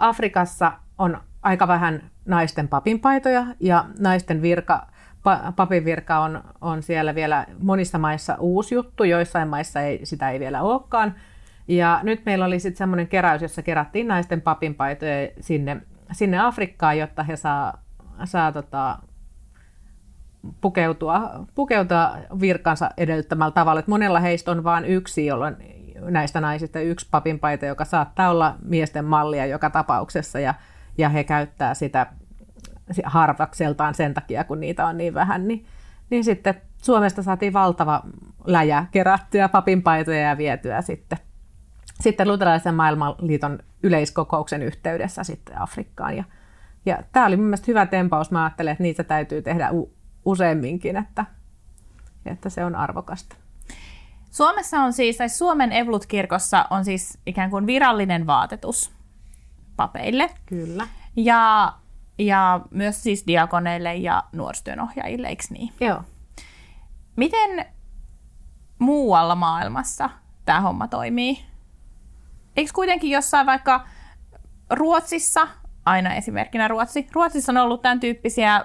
Afrikassa 0.01 0.73
on 0.99 1.21
aika 1.43 1.69
vähän 1.69 2.11
naisten 2.27 2.69
papinpaitoja 2.69 3.47
ja 3.61 3.85
naisten 3.99 4.43
virka, 4.43 4.87
pa, 5.23 5.53
papin 5.57 5.85
virka 5.85 6.19
on, 6.19 6.45
on 6.61 6.83
siellä 6.83 7.15
vielä 7.15 7.47
monissa 7.59 7.99
maissa 7.99 8.37
uusi 8.41 8.75
juttu, 8.75 9.05
joissain 9.05 9.49
maissa 9.49 9.81
ei, 9.81 10.07
sitä 10.07 10.31
ei 10.31 10.41
vielä 10.41 10.63
olekaan. 10.63 11.15
Ja 11.69 12.01
nyt 12.03 12.23
meillä 12.27 12.45
oli 12.45 12.61
sitten 12.61 12.79
semmoinen 12.79 13.09
keräys, 13.09 13.43
jossa 13.43 13.63
kerättiin 13.63 14.09
naisten 14.09 14.41
papinpaitoja 14.41 15.29
sinne, 15.41 15.81
sinne 16.13 16.39
Afrikkaan, 16.39 16.99
jotta 16.99 17.23
he 17.23 17.37
saa, 17.37 17.83
saa 18.25 18.53
tota, 18.53 18.99
pukeutua, 20.61 21.31
pukeutua 21.55 22.17
virkansa 22.41 22.91
edellyttämällä 22.97 23.53
tavalla. 23.53 23.81
Et 23.81 23.89
monella 23.89 24.21
heistä 24.21 24.51
on 24.51 24.65
vain 24.65 24.85
yksi, 24.85 25.27
jolloin 25.27 25.57
näistä 26.01 26.41
naisista 26.41 26.81
yksi 26.81 27.09
papinpaita, 27.11 27.67
joka 27.67 27.85
saattaa 27.85 28.31
olla 28.31 28.57
miesten 28.65 29.05
mallia 29.05 29.47
joka 29.47 29.71
tapauksessa. 29.71 30.41
Ja 30.41 30.55
ja 30.99 31.09
he 31.09 31.25
käyttää 31.25 31.75
sitä 31.75 32.07
harvakseltaan 33.05 33.95
sen 33.95 34.15
takia, 34.15 34.45
kun 34.45 34.61
niitä 34.61 34.87
on 34.87 34.97
niin 34.99 35.15
vähän, 35.15 35.49
niin, 35.49 35.67
niin 36.11 36.25
sitten 36.25 36.55
Suomesta 36.83 37.23
saatiin 37.23 37.53
valtava 37.53 38.03
läjä 38.47 38.87
kerättyä 38.91 39.49
papinpaitoja 39.49 40.21
ja 40.21 40.39
vietyä 40.39 40.83
sitten, 40.83 41.19
sitten 42.01 42.29
luterilaisen 42.29 42.75
maailmanliiton 42.75 43.59
yleiskokouksen 43.83 44.63
yhteydessä 44.63 45.25
sitten 45.25 45.61
Afrikkaan. 45.61 46.17
Ja, 46.17 46.25
ja 46.87 47.03
tämä 47.13 47.27
oli 47.27 47.37
mielestäni 47.37 47.69
hyvä 47.69 47.87
tempaus. 47.87 48.31
Mä 48.31 48.45
ajattelen, 48.45 48.73
että 48.73 48.83
niitä 48.83 49.05
täytyy 49.05 49.43
tehdä 49.43 49.71
u- 49.73 49.93
useamminkin, 50.25 50.97
että, 50.97 51.25
että 52.27 52.49
se 52.49 52.65
on 52.65 52.75
arvokasta. 52.75 53.37
Suomessa 54.31 54.81
on 54.81 54.93
siis, 54.93 55.17
tai 55.17 55.29
Suomen 55.29 55.73
Evlut-kirkossa 55.73 56.65
on 56.71 56.85
siis 56.85 57.19
ikään 57.27 57.51
kuin 57.51 57.67
virallinen 57.67 58.27
vaatetus 58.27 58.93
papeille. 59.77 60.31
Kyllä. 60.47 60.87
Ja, 61.17 61.73
ja 62.19 62.61
myös 62.71 63.03
siis 63.03 63.27
diakoneille 63.27 63.95
ja 63.95 64.23
nuorisotyönohjaajille, 64.33 65.29
eikö 65.29 65.43
niin? 65.51 65.73
Joo. 65.81 66.03
Miten 67.17 67.67
muualla 68.79 69.35
maailmassa 69.35 70.11
tämä 70.45 70.61
homma 70.61 70.89
toimii? 70.89 71.45
Eikö 72.57 72.71
kuitenkin 72.75 73.11
jossain 73.11 73.47
vaikka 73.47 73.85
Ruotsissa, 74.71 75.49
aina 75.85 76.15
esimerkkinä 76.15 76.69
Ruotsi, 76.69 77.07
Ruotsissa 77.13 77.53
on 77.53 77.57
ollut 77.57 77.83
tämän 77.83 78.01
tyyppisiä 78.01 78.65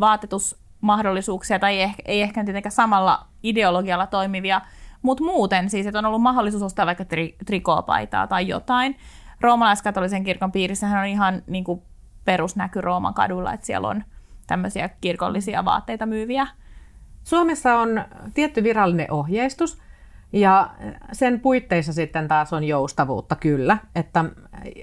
vaatetusmahdollisuuksia, 0.00 1.58
tai 1.58 1.76
ei 1.76 1.82
ehkä, 1.82 2.02
ei 2.04 2.22
ehkä 2.22 2.44
tietenkään 2.44 2.72
samalla 2.72 3.26
ideologialla 3.42 4.06
toimivia, 4.06 4.60
mutta 5.02 5.24
muuten 5.24 5.70
siis, 5.70 5.86
että 5.86 5.98
on 5.98 6.06
ollut 6.06 6.22
mahdollisuus 6.22 6.62
ostaa 6.62 6.86
vaikka 6.86 7.04
tri, 7.04 7.36
trikoopaitaa 7.46 8.26
tai 8.26 8.48
jotain 8.48 8.96
roomalaiskatolisen 9.40 10.24
kirkon 10.24 10.52
piirissähän 10.52 11.00
on 11.00 11.06
ihan 11.06 11.42
niin 11.46 11.64
kuin 11.64 11.82
perusnäky 12.24 12.80
Rooman 12.80 13.14
kadulla, 13.14 13.52
että 13.52 13.66
siellä 13.66 13.88
on 13.88 14.04
tämmöisiä 14.46 14.90
kirkollisia 15.00 15.64
vaatteita 15.64 16.06
myyviä. 16.06 16.46
Suomessa 17.24 17.76
on 17.76 18.04
tietty 18.34 18.62
virallinen 18.62 19.12
ohjeistus, 19.12 19.82
ja 20.32 20.70
sen 21.12 21.40
puitteissa 21.40 21.92
sitten 21.92 22.28
taas 22.28 22.52
on 22.52 22.64
joustavuutta 22.64 23.36
kyllä. 23.36 23.78
Että 23.94 24.24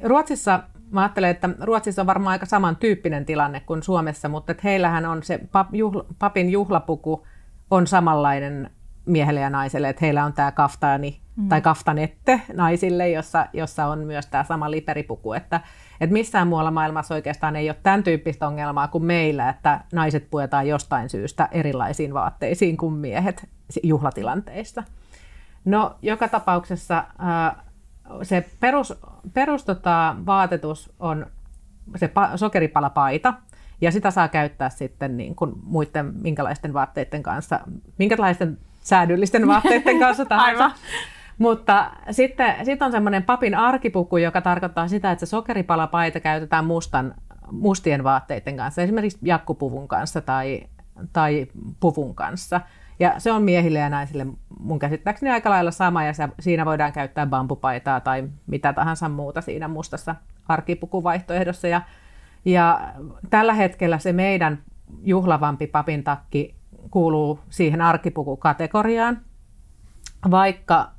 Ruotsissa, 0.04 0.64
mä 0.92 1.02
ajattelen, 1.02 1.30
että 1.30 1.50
Ruotsissa 1.62 2.02
on 2.02 2.08
varmaan 2.08 2.32
aika 2.32 2.46
samantyyppinen 2.46 3.26
tilanne 3.26 3.60
kuin 3.60 3.84
Suomessa, 3.84 4.30
mutta 4.30 4.52
että 4.52 4.62
heillähän 4.64 5.06
on 5.06 5.24
se 5.24 5.40
pap, 5.52 5.74
juhla, 5.74 6.06
papin 6.20 6.50
juhlapuku 6.50 7.28
on 7.72 7.88
samanlainen 7.88 8.70
miehelle 9.06 9.40
ja 9.40 9.50
naiselle, 9.50 9.90
että 9.90 10.06
heillä 10.06 10.26
on 10.26 10.34
tämä 10.34 10.52
kaftaani 10.52 11.22
mm. 11.36 11.50
tai 11.50 11.62
kaftanette 11.62 12.42
naisille, 12.54 13.10
jossa, 13.10 13.48
jossa 13.54 13.86
on 13.86 14.00
myös 14.00 14.28
tämä 14.28 14.44
sama 14.44 14.72
liperipuku, 14.72 15.34
että, 15.34 15.62
että 16.02 16.14
missään 16.14 16.48
muualla 16.48 16.72
maailmassa 16.72 17.16
oikeastaan 17.16 17.56
ei 17.56 17.70
ole 17.70 17.78
tämän 17.84 18.04
tyyppistä 18.04 18.48
ongelmaa 18.48 18.88
kuin 18.88 19.06
meillä, 19.06 19.50
että 19.50 19.82
naiset 19.94 20.30
puetaan 20.30 20.68
jostain 20.68 21.10
syystä 21.10 21.50
erilaisiin 21.52 22.14
vaatteisiin 22.14 22.78
kuin 22.78 22.94
miehet 22.94 23.50
juhlatilanteissa. 23.84 24.84
No, 25.66 25.96
joka 26.02 26.28
tapauksessa 26.28 27.04
se 28.24 28.46
perus, 28.60 28.94
perus 29.34 29.66
tota, 29.66 30.16
vaatetus 30.26 30.94
on 31.00 31.26
se 31.96 32.08
pa- 32.08 32.38
sokeripalapaita, 32.38 33.34
ja 33.82 33.92
sitä 33.92 34.12
saa 34.12 34.28
käyttää 34.28 34.70
sitten 34.70 35.18
niin 35.18 35.36
kuin 35.36 35.54
muiden 35.64 36.14
minkälaisten 36.22 36.74
vaatteiden 36.74 37.24
kanssa, 37.24 37.60
minkälaisten 37.98 38.58
säädyllisten 38.82 39.48
vaatteiden 39.48 40.00
kanssa 40.00 40.26
tahansa. 40.36 40.64
Aivan. 40.64 40.78
Mutta 41.38 41.92
sitten 42.12 42.66
sit 42.66 42.82
on 42.82 42.92
semmoinen 42.92 43.24
papin 43.24 43.56
arkipuku, 43.56 44.18
joka 44.18 44.42
tarkoittaa 44.42 44.88
sitä, 44.88 45.12
että 45.12 45.26
se 45.26 45.30
sokeripalapaita 45.30 46.20
käytetään 46.20 46.66
mustan, 46.66 47.16
mustien 47.52 48.04
vaatteiden 48.04 48.58
kanssa, 48.58 48.82
esimerkiksi 48.82 49.20
jakkupuvun 49.22 49.88
kanssa 49.88 50.22
tai, 50.22 50.64
tai 51.14 51.48
puvun 51.80 52.16
kanssa. 52.16 52.62
Ja 53.00 53.20
se 53.20 53.32
on 53.32 53.44
miehille 53.44 53.80
ja 53.80 53.90
naisille 53.90 54.28
mun 54.60 54.80
käsittääkseni 54.80 55.32
aika 55.32 55.50
lailla 55.50 55.72
sama, 55.72 56.04
ja 56.04 56.14
siinä 56.40 56.66
voidaan 56.66 56.94
käyttää 56.94 57.26
bambupaitaa 57.26 58.00
tai 58.00 58.30
mitä 58.48 58.74
tahansa 58.74 59.10
muuta 59.10 59.42
siinä 59.42 59.68
mustassa 59.68 60.16
arkipukuvaihtoehdossa. 60.48 61.68
Ja, 61.68 61.82
ja 62.46 62.94
tällä 63.30 63.54
hetkellä 63.54 64.00
se 64.00 64.14
meidän 64.14 64.64
juhlavampi 65.04 65.68
papin 65.68 66.04
takki 66.04 66.56
kuuluu 66.92 67.40
siihen 67.50 67.82
arkipukukategoriaan, 67.82 69.22
vaikka 70.32 70.97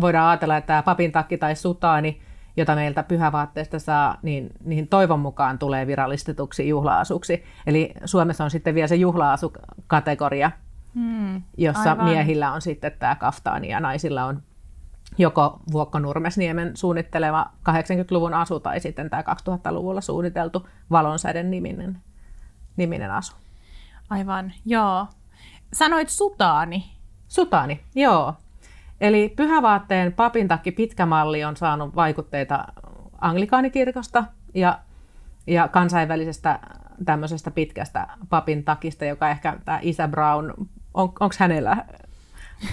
voidaan 0.00 0.28
ajatella, 0.28 0.56
että 0.56 0.66
tämä 0.66 0.82
papin 0.82 1.12
takki 1.12 1.38
tai 1.38 1.56
sutaani, 1.56 2.20
jota 2.56 2.74
meiltä 2.74 3.02
pyhävaatteesta 3.02 3.78
saa, 3.78 4.16
niin 4.22 4.50
niihin 4.64 4.88
toivon 4.88 5.20
mukaan 5.20 5.58
tulee 5.58 5.86
virallistetuksi 5.86 6.68
juhlaasuksi. 6.68 7.44
Eli 7.66 7.94
Suomessa 8.04 8.44
on 8.44 8.50
sitten 8.50 8.74
vielä 8.74 8.88
se 8.88 8.96
juhlaasukategoria, 8.96 10.50
hmm, 10.94 11.42
jossa 11.56 11.90
aivan. 11.90 12.04
miehillä 12.04 12.52
on 12.52 12.62
sitten 12.62 12.92
tämä 12.98 13.14
kaftaani 13.14 13.68
ja 13.68 13.80
naisilla 13.80 14.24
on 14.24 14.42
joko 15.18 15.60
Vuokko 15.72 15.98
Nurmesniemen 15.98 16.76
suunnitteleva 16.76 17.46
80-luvun 17.70 18.34
asu 18.34 18.60
tai 18.60 18.80
sitten 18.80 19.10
tämä 19.10 19.22
2000-luvulla 19.22 20.00
suunniteltu 20.00 20.68
Valonsäden 20.90 21.50
niminen, 21.50 21.98
niminen 22.76 23.10
asu. 23.10 23.36
Aivan, 24.10 24.52
joo. 24.66 25.06
Sanoit 25.72 26.08
sutaani. 26.08 26.84
Sutaani, 27.28 27.80
joo. 27.94 28.34
Eli 29.02 29.32
pyhävaatteen 29.36 30.12
papintakki 30.12 30.72
pitkä 30.72 31.06
malli 31.06 31.44
on 31.44 31.56
saanut 31.56 31.96
vaikutteita 31.96 32.64
anglikaanikirkosta 33.20 34.24
ja, 34.54 34.78
ja 35.46 35.68
kansainvälisestä 35.68 36.58
tämmöisestä 37.04 37.50
pitkästä 37.50 38.06
papin 38.28 38.64
takista, 38.64 39.04
joka 39.04 39.30
ehkä 39.30 39.56
tämä 39.64 39.78
Isä 39.82 40.08
Brown, 40.08 40.50
on, 40.94 41.12
onko 41.20 41.34
hänellä 41.38 41.76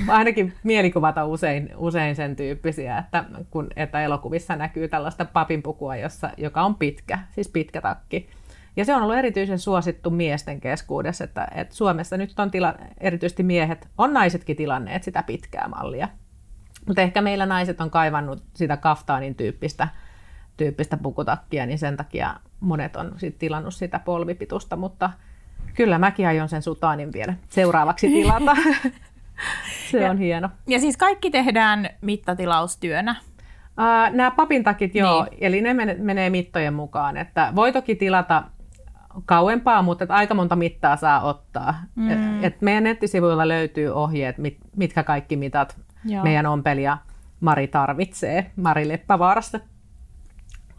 ainakin 0.08 0.54
mielikuvata 0.64 1.26
usein, 1.26 1.70
usein 1.78 2.16
sen 2.16 2.36
tyyppisiä, 2.36 2.98
että, 2.98 3.26
kun, 3.52 3.68
että 3.76 4.02
elokuvissa 4.02 4.56
näkyy 4.56 4.88
tällaista 4.88 5.26
papinpukua, 5.26 5.96
jossa, 5.96 6.30
joka 6.38 6.62
on 6.62 6.76
pitkä, 6.76 7.20
siis 7.32 7.50
pitkä 7.50 7.82
takki. 7.82 8.30
Ja 8.76 8.86
se 8.86 8.96
on 8.96 9.04
ollut 9.04 9.18
erityisen 9.18 9.60
suosittu 9.60 10.10
miesten 10.10 10.62
keskuudessa, 10.62 11.24
että, 11.24 11.48
että 11.56 11.76
Suomessa 11.76 12.18
nyt 12.18 12.40
on 12.40 12.52
tila, 12.52 12.74
erityisesti 12.98 13.44
miehet, 13.44 13.88
on 13.98 14.14
naisetkin 14.14 14.56
tilanneet 14.56 15.04
sitä 15.04 15.24
pitkää 15.24 15.68
mallia. 15.68 16.08
Mutta 16.88 17.02
ehkä 17.02 17.22
meillä 17.22 17.46
naiset 17.46 17.82
on 17.82 17.92
kaivannut 17.92 18.44
sitä 18.54 18.78
kaftaanin 18.78 19.36
tyyppistä, 19.36 19.88
tyyppistä 20.58 20.98
pukutakkia, 20.98 21.66
niin 21.66 21.80
sen 21.80 21.98
takia 21.98 22.36
monet 22.60 22.96
on 22.96 23.14
sit 23.18 23.38
tilannut 23.38 23.74
sitä 23.74 24.00
polvipitusta, 24.00 24.76
mutta 24.76 25.10
kyllä 25.76 26.00
mäkin 26.00 26.28
aion 26.28 26.50
sen 26.50 26.62
sutaanin 26.62 27.14
vielä 27.14 27.34
seuraavaksi 27.50 28.08
tilata. 28.08 28.56
Se 29.92 30.00
ja, 30.00 30.12
on 30.12 30.18
hieno. 30.18 30.50
Ja 30.68 30.80
siis 30.80 30.98
kaikki 30.98 31.32
tehdään 31.32 31.90
mittatilaustyönä. 32.02 33.16
Uh, 33.22 34.16
nämä 34.16 34.32
papintakit, 34.32 34.96
joo, 34.96 35.24
niin. 35.24 35.38
eli 35.42 35.62
ne 35.62 35.74
menee 35.96 36.30
mittojen 36.30 36.74
mukaan. 36.74 37.18
Että 37.18 37.54
voi 37.56 37.72
toki 37.72 37.96
tilata 37.96 38.44
kauempaa, 39.26 39.82
mutta 39.82 40.04
että 40.04 40.14
aika 40.14 40.34
monta 40.34 40.56
mittaa 40.56 40.96
saa 40.96 41.22
ottaa. 41.22 41.76
Mm. 41.96 42.10
Et, 42.10 42.44
et 42.44 42.62
meidän 42.62 42.84
nettisivuilla 42.84 43.48
löytyy 43.48 43.90
ohjeet, 43.90 44.38
mit, 44.38 44.58
mitkä 44.76 45.04
kaikki 45.04 45.36
mitat 45.36 45.80
joo. 46.06 46.24
meidän 46.24 46.46
ompelija 46.46 46.98
Mari 47.40 47.68
tarvitsee. 47.68 48.52
Mari 48.56 48.88
Leppävaarasta 48.88 49.60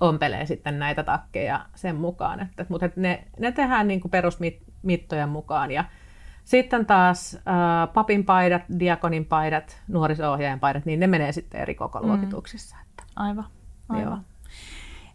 ompelee 0.00 0.46
sitten 0.46 0.78
näitä 0.78 1.02
takkeja 1.02 1.66
sen 1.74 1.96
mukaan. 1.96 2.40
Että, 2.40 2.66
mutta 2.68 2.86
että 2.86 3.00
ne, 3.00 3.24
ne 3.38 3.52
tehdään 3.52 3.88
niin 3.88 4.00
kuin 4.00 4.10
perusmittojen 4.10 5.28
mukaan. 5.28 5.70
Ja 5.70 5.84
sitten 6.44 6.86
taas 6.86 7.34
äh, 7.34 7.92
papin 7.94 8.24
paidat, 8.24 8.62
diakonin 8.78 9.24
paidat, 9.24 9.82
nuoriso-ohjaajan 9.88 10.60
paidat, 10.60 10.86
niin 10.86 11.00
ne 11.00 11.06
menee 11.06 11.32
sitten 11.32 11.60
eri 11.60 11.74
kokoluokituksissa. 11.74 12.76
Mm. 12.76 13.04
Aivan, 13.16 13.46
aivan. 13.88 14.12
Joo. 14.12 14.18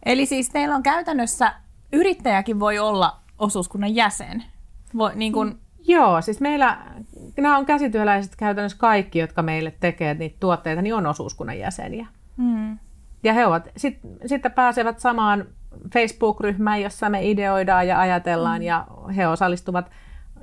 Eli 0.05 0.25
siis 0.25 0.49
teillä 0.49 0.75
on 0.75 0.83
käytännössä, 0.83 1.53
yrittäjäkin 1.93 2.59
voi 2.59 2.79
olla 2.79 3.19
osuuskunnan 3.39 3.95
jäsen. 3.95 4.43
Voi, 4.97 5.11
niin 5.15 5.33
kun... 5.33 5.59
Joo, 5.87 6.21
siis 6.21 6.41
meillä, 6.41 6.77
nämä 7.37 7.57
on 7.57 7.65
käsityöläiset 7.65 8.35
käytännössä 8.35 8.77
kaikki, 8.77 9.19
jotka 9.19 9.41
meille 9.41 9.73
tekee 9.79 10.13
niitä 10.13 10.37
tuotteita, 10.39 10.81
niin 10.81 10.95
on 10.95 11.07
osuuskunnan 11.07 11.59
jäseniä. 11.59 12.07
Mm. 12.37 12.77
Ja 13.23 13.33
he 13.33 13.45
ovat, 13.45 13.69
sit, 13.77 13.99
sitten 14.25 14.51
pääsevät 14.51 14.99
samaan 14.99 15.45
Facebook-ryhmään, 15.93 16.81
jossa 16.81 17.09
me 17.09 17.29
ideoidaan 17.29 17.87
ja 17.87 17.99
ajatellaan, 17.99 18.61
mm. 18.61 18.65
ja 18.65 18.87
he 19.15 19.27
osallistuvat 19.27 19.91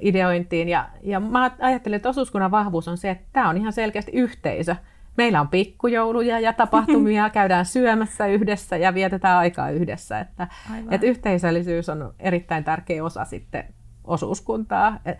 ideointiin. 0.00 0.68
Ja, 0.68 0.88
ja 1.02 1.20
mä 1.20 1.50
ajattelen, 1.60 1.96
että 1.96 2.08
osuuskunnan 2.08 2.50
vahvuus 2.50 2.88
on 2.88 2.98
se, 2.98 3.10
että 3.10 3.24
tämä 3.32 3.48
on 3.48 3.56
ihan 3.56 3.72
selkeästi 3.72 4.12
yhteisö. 4.14 4.76
Meillä 5.16 5.40
on 5.40 5.48
pikkujouluja 5.48 6.40
ja 6.40 6.52
tapahtumia, 6.52 7.30
käydään 7.40 7.66
syömässä 7.66 8.26
yhdessä 8.26 8.76
ja 8.76 8.94
vietetään 8.94 9.38
aikaa 9.38 9.70
yhdessä. 9.70 10.20
Että, 10.20 10.48
että 10.90 11.06
yhteisöllisyys 11.06 11.88
on 11.88 12.14
erittäin 12.18 12.64
tärkeä 12.64 13.04
osa 13.04 13.24
sitten 13.24 13.64
osuuskuntaa. 14.04 14.98
Et, 15.06 15.18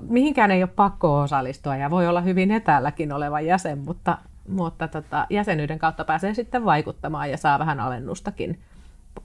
mihinkään 0.00 0.50
ei 0.50 0.62
ole 0.62 0.70
pakko 0.76 1.20
osallistua 1.20 1.76
ja 1.76 1.90
voi 1.90 2.08
olla 2.08 2.20
hyvin 2.20 2.50
etäälläkin 2.50 3.12
oleva 3.12 3.40
jäsen, 3.40 3.78
mutta, 3.78 4.18
mutta 4.48 4.88
tota, 4.88 5.26
jäsenyyden 5.30 5.78
kautta 5.78 6.04
pääsee 6.04 6.34
sitten 6.34 6.64
vaikuttamaan 6.64 7.30
ja 7.30 7.36
saa 7.36 7.58
vähän 7.58 7.80
alennustakin 7.80 8.60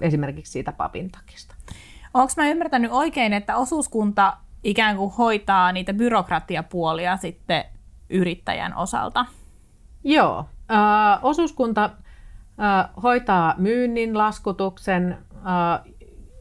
esimerkiksi 0.02 0.52
siitä 0.52 0.72
papintakista. 0.72 1.56
Onko 2.14 2.34
mä 2.38 2.50
ymmärtänyt 2.50 2.92
oikein, 2.92 3.34
että 3.34 3.58
osuuskunta 3.58 4.38
ikään 4.64 4.98
kuin 4.98 5.12
hoitaa 5.12 5.72
niitä 5.72 5.94
byrokratiapuolia 5.94 7.18
sitten 7.18 7.64
yrittäjän 8.10 8.76
osalta? 8.76 9.26
Joo. 10.04 10.46
Äh, 10.72 11.20
osuuskunta 11.22 11.84
äh, 11.84 12.90
hoitaa 13.04 13.56
myynnin, 13.58 14.18
laskutuksen. 14.18 15.18
Äh, 15.36 15.94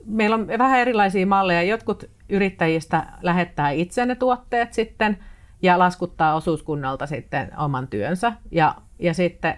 meillä 0.04 0.34
on 0.34 0.48
vähän 0.58 0.80
erilaisia 0.80 1.26
malleja. 1.26 1.62
Jotkut 1.62 2.04
yrittäjistä 2.28 3.06
lähettää 3.22 3.70
itse 3.70 4.06
ne 4.06 4.14
tuotteet 4.14 4.72
sitten 4.72 5.18
ja 5.62 5.78
laskuttaa 5.78 6.34
osuuskunnalta 6.34 7.06
sitten 7.06 7.58
oman 7.58 7.88
työnsä. 7.88 8.32
Ja, 8.50 8.74
ja 8.98 9.14
sitten, 9.14 9.54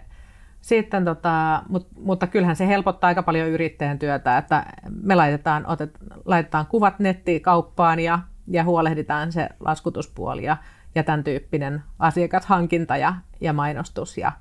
sitten 0.60 1.04
tota, 1.04 1.62
mut, 1.68 1.88
mutta 1.98 2.26
kyllähän 2.26 2.56
se 2.56 2.66
helpottaa 2.66 3.08
aika 3.08 3.22
paljon 3.22 3.48
yrittäjän 3.48 3.98
työtä, 3.98 4.38
että 4.38 4.66
me 5.02 5.14
laitetaan, 5.14 5.66
otet, 5.66 5.98
laitetaan 6.24 6.66
kuvat 6.66 6.98
nettiin 6.98 7.42
kauppaan 7.42 8.00
ja 8.00 8.18
ja 8.48 8.64
huolehditaan 8.64 9.32
se 9.32 9.48
laskutuspuoli 9.60 10.44
ja, 10.44 10.56
ja 10.94 11.04
tämän 11.04 11.24
tyyppinen 11.24 11.82
asiakashankinta 11.98 12.96
ja, 12.96 13.14
ja 13.44 13.52
mainostus 13.52 14.18
ja, 14.18 14.32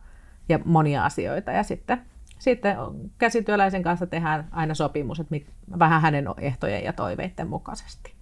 ja 0.50 0.60
monia 0.66 1.06
asioita. 1.06 1.52
Ja 1.52 1.64
sitten, 1.64 2.02
sitten 2.40 2.78
käsityöläisen 3.18 3.84
kanssa 3.84 4.08
tehdään 4.08 4.48
aina 4.52 4.74
sopimus, 4.74 5.20
että 5.20 5.32
mit, 5.32 5.48
vähän 5.80 6.02
hänen 6.02 6.26
ehtojen 6.38 6.84
ja 6.84 6.94
toiveiden 6.94 7.48
mukaisesti. 7.48 8.14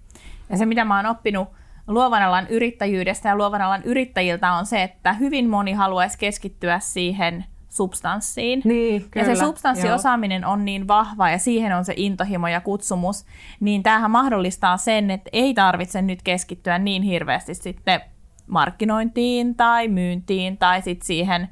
Ja 0.49 0.57
se, 0.57 0.65
mitä 0.65 0.85
mä 0.85 0.95
oon 0.95 1.05
oppinut 1.05 1.47
luovan 1.87 2.23
alan 2.23 2.47
yrittäjyydestä 2.47 3.29
ja 3.29 3.35
luovan 3.35 3.61
alan 3.61 3.83
yrittäjiltä 3.83 4.53
on 4.53 4.65
se, 4.65 4.83
että 4.83 5.13
hyvin 5.13 5.49
moni 5.49 5.73
haluaisi 5.73 6.17
keskittyä 6.17 6.79
siihen 6.79 7.45
substanssiin. 7.69 8.61
Niin, 8.65 9.05
kyllä, 9.11 9.27
ja 9.27 9.35
se 9.35 9.39
substanssiosaaminen 9.39 10.41
joo. 10.41 10.51
on 10.51 10.65
niin 10.65 10.87
vahva 10.87 11.29
ja 11.29 11.37
siihen 11.37 11.75
on 11.75 11.85
se 11.85 11.93
intohimo 11.95 12.47
ja 12.47 12.61
kutsumus, 12.61 13.25
niin 13.59 13.83
tämähän 13.83 14.11
mahdollistaa 14.11 14.77
sen, 14.77 15.11
että 15.11 15.29
ei 15.33 15.53
tarvitse 15.53 16.01
nyt 16.01 16.21
keskittyä 16.21 16.79
niin 16.79 17.03
hirveästi 17.03 17.53
sitten 17.53 18.01
markkinointiin 18.51 19.55
tai 19.55 19.87
myyntiin 19.87 20.57
tai 20.57 20.81
sitten 20.81 21.07
siihen 21.07 21.49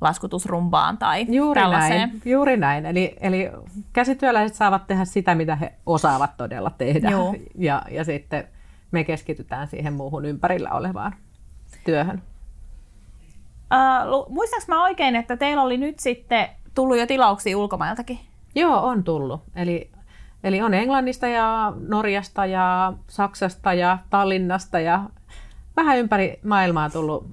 laskutusrumbaan 0.00 0.98
tai 0.98 1.26
juuri 1.28 1.60
tällaiseen. 1.60 2.08
Näin, 2.08 2.22
juuri 2.24 2.56
näin. 2.56 2.86
Eli, 2.86 3.16
eli 3.20 3.50
käsityöläiset 3.92 4.56
saavat 4.56 4.86
tehdä 4.86 5.04
sitä, 5.04 5.34
mitä 5.34 5.56
he 5.56 5.72
osaavat 5.86 6.36
todella 6.36 6.70
tehdä. 6.70 7.10
Joo. 7.10 7.34
Ja, 7.54 7.82
ja 7.90 8.04
sitten 8.04 8.44
me 8.90 9.04
keskitytään 9.04 9.68
siihen 9.68 9.92
muuhun 9.92 10.24
ympärillä 10.24 10.70
olevaan 10.70 11.14
työhön. 11.84 12.22
Uh, 14.10 14.32
muistaaks 14.32 14.68
mä 14.68 14.84
oikein, 14.84 15.16
että 15.16 15.36
teillä 15.36 15.62
oli 15.62 15.78
nyt 15.78 15.98
sitten 15.98 16.48
tullut 16.74 16.98
jo 16.98 17.06
tilauksia 17.06 17.58
ulkomailtakin? 17.58 18.18
Joo, 18.54 18.86
on 18.86 19.04
tullut. 19.04 19.42
Eli, 19.56 19.90
eli 20.44 20.62
on 20.62 20.74
Englannista 20.74 21.26
ja 21.26 21.72
Norjasta 21.88 22.46
ja 22.46 22.92
Saksasta 23.08 23.74
ja 23.74 23.98
Tallinnasta 24.10 24.80
ja 24.80 25.04
vähän 25.76 25.98
ympäri 25.98 26.40
maailmaa 26.44 26.90
tullut, 26.90 27.30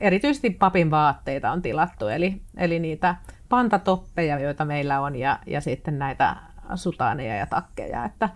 erityisesti 0.00 0.50
papin 0.50 0.90
vaatteita 0.90 1.50
on 1.50 1.62
tilattu, 1.62 2.08
eli, 2.08 2.42
eli 2.56 2.78
niitä 2.78 3.16
pantatoppeja, 3.48 4.38
joita 4.38 4.64
meillä 4.64 5.00
on, 5.00 5.16
ja, 5.16 5.38
ja 5.46 5.60
sitten 5.60 5.98
näitä 5.98 6.36
sutaaneja 6.74 7.36
ja 7.36 7.46
takkeja. 7.46 8.04
Että, 8.04 8.28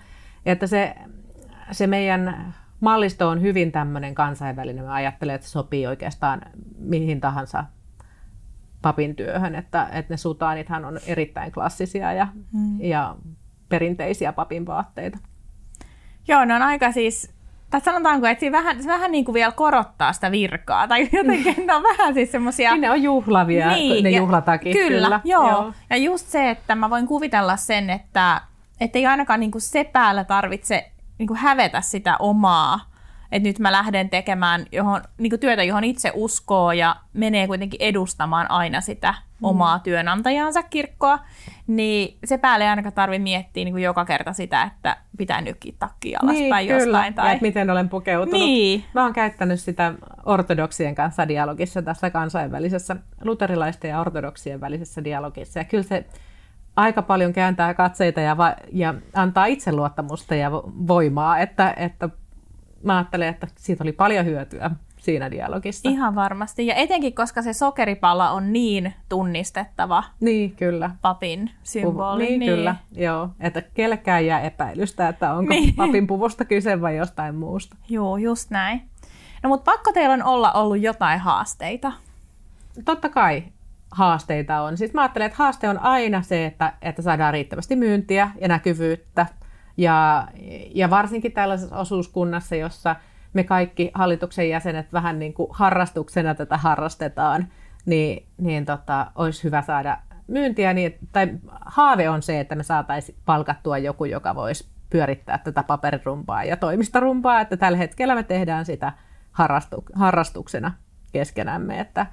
että 0.46 0.66
se, 0.66 0.94
se 1.70 1.86
meidän 1.86 2.54
mallisto 2.80 3.28
on 3.28 3.42
hyvin 3.42 3.72
tämmöinen 3.72 4.14
kansainvälinen. 4.14 4.84
Mä 4.84 4.94
ajattelen, 4.94 5.34
että 5.34 5.46
se 5.46 5.50
sopii 5.50 5.86
oikeastaan 5.86 6.42
mihin 6.78 7.20
tahansa 7.20 7.64
papin 8.82 9.16
työhön, 9.16 9.54
että, 9.54 9.88
että 9.92 10.12
ne 10.12 10.16
sutaanithan 10.16 10.84
on 10.84 10.98
erittäin 11.06 11.52
klassisia 11.52 12.12
ja, 12.12 12.28
mm. 12.52 12.80
ja 12.80 13.16
perinteisiä 13.68 14.32
papin 14.32 14.66
vaatteita. 14.66 15.18
Joo, 16.28 16.44
ne 16.44 16.54
on 16.54 16.62
aika 16.62 16.92
siis, 16.92 17.35
tai 17.70 17.80
sanotaanko, 17.80 18.26
että 18.26 18.40
se 18.40 18.52
vähän, 18.52 18.82
se 18.82 18.88
vähän 18.88 19.12
niin 19.12 19.24
kuin 19.24 19.34
vielä 19.34 19.52
korottaa 19.52 20.12
sitä 20.12 20.30
virkaa, 20.30 20.88
tai 20.88 21.08
jotenkin 21.12 21.66
ne 21.66 21.74
on 21.74 21.82
vähän 21.82 22.14
siis 22.14 22.32
semmoisia... 22.32 22.70
Niin 22.70 22.80
ne 22.80 22.90
on 22.90 23.02
juhlavia, 23.02 23.70
niin, 23.70 24.04
ne 24.04 24.10
juhlatakit. 24.10 24.72
Kyllä, 24.72 25.04
kyllä. 25.04 25.20
Joo. 25.24 25.50
joo. 25.50 25.72
Ja 25.90 25.96
just 25.96 26.26
se, 26.26 26.50
että 26.50 26.74
mä 26.74 26.90
voin 26.90 27.06
kuvitella 27.06 27.56
sen, 27.56 27.90
että 27.90 28.40
ei 28.80 29.06
ainakaan 29.06 29.40
niin 29.40 29.50
kuin 29.50 29.62
se 29.62 29.84
päällä 29.84 30.24
tarvitse 30.24 30.90
niin 31.18 31.26
kuin 31.26 31.38
hävetä 31.38 31.80
sitä 31.80 32.16
omaa, 32.18 32.80
että 33.32 33.48
nyt 33.48 33.58
mä 33.58 33.72
lähden 33.72 34.10
tekemään 34.10 34.66
johon, 34.72 35.02
niin 35.18 35.30
kuin 35.30 35.40
työtä, 35.40 35.62
johon 35.62 35.84
itse 35.84 36.12
uskoo 36.14 36.72
ja 36.72 36.96
menee 37.12 37.46
kuitenkin 37.46 37.82
edustamaan 37.82 38.50
aina 38.50 38.80
sitä 38.80 39.14
omaa 39.42 39.78
työnantajansa 39.78 40.62
kirkkoa, 40.62 41.18
niin 41.66 42.18
se 42.24 42.38
päälle 42.38 42.64
ei 42.64 42.68
ainakaan 42.68 42.92
tarvitse 42.92 43.22
miettiä 43.22 43.64
niin 43.64 43.74
kuin 43.74 43.84
joka 43.84 44.04
kerta 44.04 44.32
sitä, 44.32 44.62
että 44.62 44.96
pitää 45.18 45.40
nykiä 45.40 45.72
takki 45.78 46.16
alaspäin 46.16 46.66
niin, 46.66 46.68
jostain. 46.68 47.14
Kyllä. 47.14 47.24
Tai... 47.24 47.34
Ja 47.34 47.38
miten 47.42 47.70
olen 47.70 47.88
pukeutunut. 47.88 48.40
Niin. 48.40 48.84
Mä 48.94 49.02
oon 49.02 49.12
käyttänyt 49.12 49.60
sitä 49.60 49.94
ortodoksien 50.24 50.94
kanssa 50.94 51.28
dialogissa 51.28 51.82
tässä 51.82 52.10
kansainvälisessä, 52.10 52.96
luterilaisten 53.24 53.88
ja 53.88 54.00
ortodoksien 54.00 54.60
välisessä 54.60 55.04
dialogissa. 55.04 55.58
Ja 55.58 55.64
kyllä 55.64 55.84
se 55.84 56.06
aika 56.76 57.02
paljon 57.02 57.32
kääntää 57.32 57.74
katseita 57.74 58.20
ja, 58.20 58.36
va- 58.36 58.56
ja 58.72 58.94
antaa 59.14 59.46
itseluottamusta 59.46 60.34
ja 60.34 60.50
voimaa, 60.86 61.38
että, 61.38 61.74
että 61.76 62.08
mä 62.82 62.96
ajattelen, 62.96 63.28
että 63.28 63.46
siitä 63.56 63.84
oli 63.84 63.92
paljon 63.92 64.26
hyötyä 64.26 64.70
siinä 65.06 65.30
dialogissa. 65.30 65.88
Ihan 65.88 66.14
varmasti. 66.14 66.66
Ja 66.66 66.74
etenkin, 66.74 67.14
koska 67.14 67.42
se 67.42 67.52
sokeripala 67.52 68.30
on 68.30 68.52
niin 68.52 68.94
tunnistettava 69.08 70.04
niin, 70.20 70.56
kyllä. 70.56 70.90
papin 71.02 71.50
symboli. 71.62 72.24
Niin, 72.24 72.40
niin, 72.40 72.52
kyllä. 72.52 72.76
Joo. 72.92 73.28
Että 73.40 73.62
kellekään 73.74 74.26
jää 74.26 74.40
epäilystä, 74.40 75.08
että 75.08 75.32
onko 75.34 75.54
niin. 75.54 75.74
papin 75.74 76.06
puvusta 76.06 76.44
kyse 76.44 76.80
vai 76.80 76.96
jostain 76.96 77.34
muusta. 77.34 77.76
Joo, 77.88 78.16
just 78.16 78.50
näin. 78.50 78.82
No 79.42 79.48
mutta 79.48 79.72
pakko 79.72 79.92
teillä 79.92 80.14
on 80.14 80.22
olla 80.22 80.52
ollut 80.52 80.80
jotain 80.80 81.20
haasteita. 81.20 81.92
Totta 82.84 83.08
kai 83.08 83.42
haasteita 83.90 84.60
on. 84.60 84.76
Siis 84.76 84.94
mä 84.94 85.00
ajattelen, 85.00 85.26
että 85.26 85.38
haaste 85.38 85.68
on 85.68 85.78
aina 85.78 86.22
se, 86.22 86.46
että, 86.46 86.72
että 86.82 87.02
saadaan 87.02 87.32
riittävästi 87.32 87.76
myyntiä 87.76 88.30
ja 88.40 88.48
näkyvyyttä. 88.48 89.26
Ja, 89.76 90.28
ja 90.74 90.90
varsinkin 90.90 91.32
tällaisessa 91.32 91.78
osuuskunnassa, 91.78 92.56
jossa 92.56 92.96
me 93.36 93.44
kaikki 93.44 93.90
hallituksen 93.94 94.48
jäsenet 94.48 94.92
vähän 94.92 95.18
niin 95.18 95.34
kuin 95.34 95.48
harrastuksena 95.50 96.34
tätä 96.34 96.56
harrastetaan, 96.56 97.48
niin, 97.86 98.26
niin 98.38 98.64
tota, 98.64 99.06
olisi 99.14 99.44
hyvä 99.44 99.62
saada 99.62 99.98
myyntiä. 100.26 100.72
Niin, 100.72 100.98
tai 101.12 101.28
haave 101.66 102.08
on 102.08 102.22
se, 102.22 102.40
että 102.40 102.54
me 102.54 102.62
saataisiin 102.62 103.18
palkattua 103.24 103.78
joku, 103.78 104.04
joka 104.04 104.34
voisi 104.34 104.68
pyörittää 104.90 105.38
tätä 105.38 105.62
paperirumpaa 105.62 106.44
ja 106.44 106.56
toimistorumpaa, 106.56 107.40
että 107.40 107.56
tällä 107.56 107.78
hetkellä 107.78 108.14
me 108.14 108.22
tehdään 108.22 108.64
sitä 108.64 108.92
harrastu, 109.32 109.84
harrastuksena 109.94 110.72
keskenämme. 111.12 111.80
Että, 111.80 112.06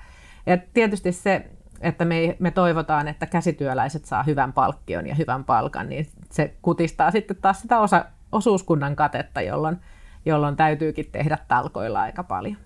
et 0.48 0.74
tietysti 0.74 1.12
se, 1.12 1.48
että 1.82 2.06
me, 2.06 2.36
me 2.40 2.52
toivotaan, 2.52 3.08
että 3.08 3.26
käsityöläiset 3.26 4.06
saa 4.06 4.24
hyvän 4.24 4.54
palkkion 4.54 5.08
ja 5.08 5.16
hyvän 5.16 5.44
palkan, 5.44 5.90
niin 5.90 6.08
se 6.32 6.54
kutistaa 6.62 7.12
sitten 7.12 7.38
taas 7.38 7.62
sitä 7.62 7.80
osa, 7.80 8.06
osuuskunnan 8.32 8.96
katetta, 8.96 9.42
jolloin, 9.42 9.80
jolloin 10.26 10.56
täytyykin 10.56 11.12
tehdä 11.12 11.38
talkoilla 11.48 12.02
aika 12.02 12.24
paljon. 12.24 12.58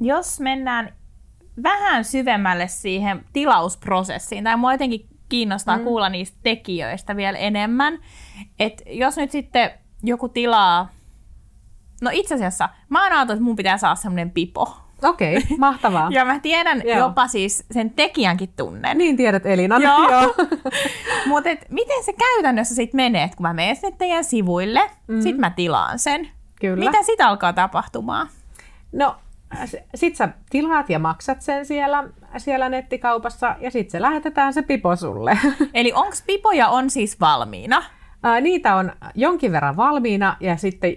Jos 0.00 0.40
mennään 0.40 0.92
vähän 1.62 2.04
syvemmälle 2.04 2.68
siihen 2.68 3.24
tilausprosessiin, 3.32 4.44
tai 4.44 4.56
mua 4.56 4.72
jotenkin 4.72 5.08
kiinnostaa 5.28 5.78
mm. 5.78 5.84
kuulla 5.84 6.08
niistä 6.08 6.38
tekijöistä 6.42 7.16
vielä 7.16 7.38
enemmän, 7.38 7.98
että 8.58 8.82
jos 8.86 9.16
nyt 9.16 9.30
sitten 9.30 9.70
joku 10.02 10.28
tilaa, 10.28 10.88
no 12.02 12.10
itse 12.12 12.34
asiassa 12.34 12.68
mä 12.88 13.02
oon 13.02 13.12
ajatellut, 13.12 13.30
että 13.30 13.44
mun 13.44 13.56
pitää 13.56 13.78
saada 13.78 13.94
semmoinen 13.94 14.30
pipo, 14.30 14.76
Okei, 15.04 15.36
okay, 15.36 15.56
mahtavaa. 15.58 16.08
ja 16.10 16.24
mä 16.24 16.38
tiedän 16.38 16.82
Joo. 16.84 16.98
jopa 16.98 17.28
siis 17.28 17.64
sen 17.70 17.90
tekijänkin 17.90 18.52
tunnen. 18.56 18.98
Niin 18.98 19.16
tiedät 19.16 19.46
Elina. 19.46 19.78
Joo. 19.78 20.10
Joo. 20.10 20.34
Mutta 21.26 21.50
miten 21.70 22.04
se 22.04 22.12
käytännössä 22.12 22.74
sitten 22.74 22.98
menee, 22.98 23.22
että 23.22 23.36
kun 23.36 23.46
mä 23.46 23.52
menen 23.52 23.76
sinne 23.76 23.96
teidän 23.98 24.24
sivuille, 24.24 24.90
mm. 25.06 25.20
sitten 25.20 25.40
mä 25.40 25.50
tilaan 25.50 25.98
sen. 25.98 26.28
Kyllä. 26.60 26.84
Mitä 26.90 27.02
sitä 27.02 27.28
alkaa 27.28 27.52
tapahtumaan? 27.52 28.28
No, 28.92 29.16
sit 29.94 30.16
sä 30.16 30.28
tilaat 30.50 30.90
ja 30.90 30.98
maksat 30.98 31.42
sen 31.42 31.66
siellä, 31.66 32.04
siellä 32.36 32.68
nettikaupassa 32.68 33.56
ja 33.60 33.70
sitten 33.70 33.90
se 33.90 34.02
lähetetään 34.02 34.52
se 34.52 34.62
pipo 34.62 34.96
sulle. 34.96 35.38
Eli 35.74 35.92
onko 35.92 36.16
pipoja 36.26 36.68
on 36.68 36.90
siis 36.90 37.20
valmiina? 37.20 37.82
Ää, 38.22 38.40
niitä 38.40 38.76
on 38.76 38.92
jonkin 39.14 39.52
verran 39.52 39.76
valmiina 39.76 40.36
ja 40.40 40.56
sitten 40.56 40.94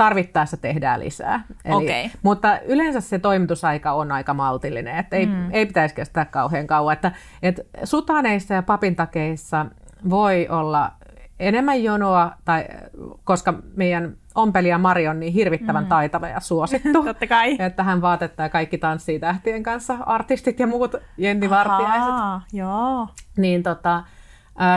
tarvittaessa 0.00 0.56
tehdään 0.56 1.00
lisää. 1.00 1.44
Eli, 1.64 1.74
okay. 1.74 2.10
Mutta 2.22 2.58
yleensä 2.60 3.00
se 3.00 3.18
toimitusaika 3.18 3.92
on 3.92 4.12
aika 4.12 4.34
maltillinen, 4.34 4.96
että 4.96 5.16
ei, 5.16 5.26
mm. 5.26 5.50
ei 5.50 5.66
pitäisi 5.66 5.94
kestää 5.94 6.24
kauhean 6.24 6.66
kauan. 6.66 6.92
Että, 6.92 7.12
että 7.42 7.62
sutaneissa 7.84 8.54
ja 8.54 8.62
papintakeissa 8.62 9.66
voi 10.10 10.48
olla 10.50 10.92
enemmän 11.38 11.82
jonoa, 11.82 12.32
tai, 12.44 12.64
koska 13.24 13.54
meidän 13.76 14.16
ompelija 14.34 14.78
Mari 14.78 15.08
on 15.08 15.20
niin 15.20 15.32
hirvittävän 15.32 15.84
mm. 15.84 15.88
taitava 15.88 16.28
ja 16.28 16.40
suosittu. 16.40 17.02
Totta 17.04 17.26
kai. 17.26 17.56
Että 17.58 17.82
hän 17.82 18.02
vaatettaa 18.02 18.48
kaikki 18.48 18.78
tanssii 18.78 19.18
tähtien 19.18 19.62
kanssa, 19.62 19.94
artistit 20.06 20.60
ja 20.60 20.66
muut 20.66 20.94
Jenni 21.16 21.50
Vartiaiset. 21.50 22.14
joo. 22.52 23.08
Niin 23.36 23.62
tota, 23.62 24.04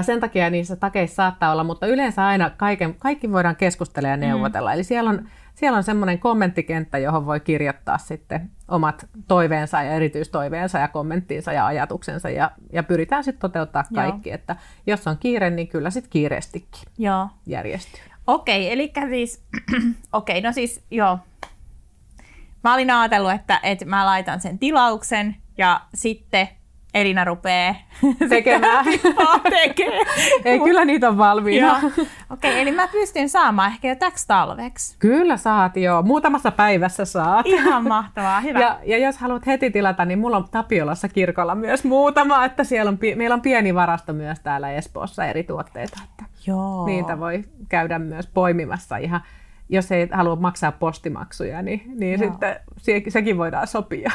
sen 0.02 0.20
takia 0.20 0.50
niissä 0.50 0.76
takeissa 0.76 1.16
saattaa 1.16 1.52
olla, 1.52 1.64
mutta 1.64 1.88
yleensä 1.88 2.26
aina 2.26 2.50
kaiken, 2.50 2.96
kaikki 2.96 3.32
voidaan 3.32 3.56
keskustella 3.56 4.10
ja 4.10 4.18
mm. 4.18 4.22
neuvotella. 4.22 4.70
Mm. 4.70 4.74
Eli 4.74 4.84
siellä 4.84 5.10
on, 5.10 5.28
siellä 5.56 5.78
on 5.78 5.84
semmoinen 5.84 6.20
kommenttikenttä, 6.20 6.98
johon 6.98 7.26
voi 7.26 7.40
kirjoittaa 7.40 7.98
sitten 7.98 8.52
omat 8.68 9.08
toiveensa 9.28 9.84
ja 9.84 9.92
erityistoiveensa 9.92 10.80
ja 10.80 10.88
kommenttiinsa 10.88 11.54
ja 11.54 11.66
ajatuksensa 11.66 12.30
ja, 12.30 12.52
ja 12.74 12.84
pyritään 12.84 13.24
sitten 13.24 13.42
toteuttaa 13.42 13.84
kaikki. 13.96 14.30
Joo. 14.30 14.36
Että 14.36 14.56
jos 14.88 15.08
on 15.08 15.18
kiire, 15.18 15.50
niin 15.50 15.68
kyllä 15.68 15.90
sitten 15.90 16.12
kiireestikin 16.12 16.82
joo. 16.98 17.28
järjestyy. 17.46 18.02
Okei, 18.28 18.72
eli 18.72 18.92
siis, 19.10 19.44
okei, 20.14 20.42
no 20.42 20.52
siis 20.52 20.84
joo. 20.92 21.20
Mä 22.64 22.74
olin 22.74 22.92
ajatellut, 22.92 23.32
että, 23.32 23.60
että 23.64 23.86
mä 23.86 24.06
laitan 24.06 24.42
sen 24.42 24.60
tilauksen 24.60 25.36
ja 25.58 25.82
sitten 25.94 26.48
Elina 26.94 27.26
rupeaa 27.26 27.76
tekemään. 28.30 28.86
tekee. 29.50 30.00
Ei, 30.46 30.60
kyllä 30.60 30.86
niitä 30.86 31.10
on 31.10 31.18
valmiina. 31.18 31.78
Okei, 31.78 32.08
okay, 32.30 32.52
eli 32.62 32.72
mä 32.72 32.88
pystyn 32.88 33.30
saamaan 33.30 33.72
ehkä 33.72 33.88
jo 33.88 33.96
täksi 33.96 34.28
talveksi. 34.28 34.96
Kyllä 35.00 35.38
saat 35.38 35.78
joo. 35.78 36.02
Muutamassa 36.02 36.52
päivässä 36.52 37.06
saat. 37.06 37.46
Ihan 37.46 37.88
mahtavaa, 37.88 38.42
hyvä. 38.42 38.60
Ja, 38.60 38.80
ja 38.86 38.98
jos 38.98 39.18
haluat 39.18 39.48
heti 39.48 39.72
tilata, 39.72 40.06
niin 40.06 40.20
mulla 40.20 40.38
on 40.38 40.50
Tapiolassa 40.52 41.10
kirkolla 41.10 41.56
myös 41.56 41.84
muutama, 41.84 42.46
että 42.46 42.64
siellä 42.64 42.90
on, 42.90 43.00
meillä 43.16 43.34
on 43.34 43.42
pieni 43.42 43.76
varasto 43.76 44.14
myös 44.14 44.40
täällä 44.40 44.72
Espoossa 44.72 45.26
eri 45.26 45.44
tuotteita. 45.44 46.00
Että 46.04 46.24
joo. 46.48 46.86
Niitä 46.86 47.20
voi 47.20 47.44
käydä 47.70 48.00
myös 48.00 48.28
poimimassa 48.28 48.98
ihan 48.98 49.22
jos 49.74 49.92
ei 49.92 50.08
halua 50.12 50.36
maksaa 50.36 50.72
postimaksuja, 50.72 51.62
niin, 51.62 51.84
niin 51.96 52.20
sitten 52.20 52.56
se, 52.78 53.04
sekin 53.08 53.38
voidaan 53.38 53.68
sopia. 53.68 54.12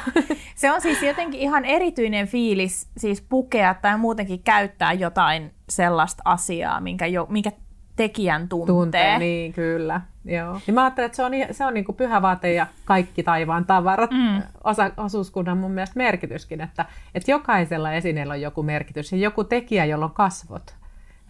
Se 0.55 0.73
on 0.73 0.81
siis 0.81 1.03
jotenkin 1.03 1.40
ihan 1.40 1.64
erityinen 1.64 2.27
fiilis 2.27 2.90
siis 2.97 3.23
pukea 3.23 3.75
tai 3.75 3.99
muutenkin 3.99 4.42
käyttää 4.42 4.92
jotain 4.92 5.53
sellaista 5.68 6.23
asiaa, 6.25 6.81
minkä, 6.81 7.07
jo, 7.07 7.27
minkä 7.31 7.53
tekijän 7.97 8.49
tuntee. 8.49 8.75
Tuntee, 8.75 9.18
niin 9.18 9.53
kyllä. 9.53 10.01
Joo. 10.25 10.61
Niin 10.66 10.75
mä 10.75 10.83
ajattelen, 10.83 11.07
että 11.07 11.16
se 11.16 11.25
on, 11.25 11.33
se 11.51 11.64
on 11.64 11.75
niin 11.75 11.85
kuin 11.85 11.97
pyhä 11.97 12.23
vaate 12.23 12.53
ja 12.53 12.66
kaikki 12.85 13.23
taivaan 13.23 13.64
tavarat, 13.64 14.11
mm. 14.11 14.42
osa, 14.64 14.90
osuuskunnan 14.97 15.59
mun 15.59 15.71
mielestä 15.71 15.97
merkityskin, 15.97 16.61
että, 16.61 16.85
että 17.14 17.31
jokaisella 17.31 17.92
esineellä 17.92 18.35
on 18.35 18.40
joku 18.40 18.62
merkitys 18.62 19.12
ja 19.12 19.18
joku 19.18 19.44
tekijä, 19.44 19.85
jolla 19.85 20.05
on 20.05 20.11
kasvot. 20.11 20.75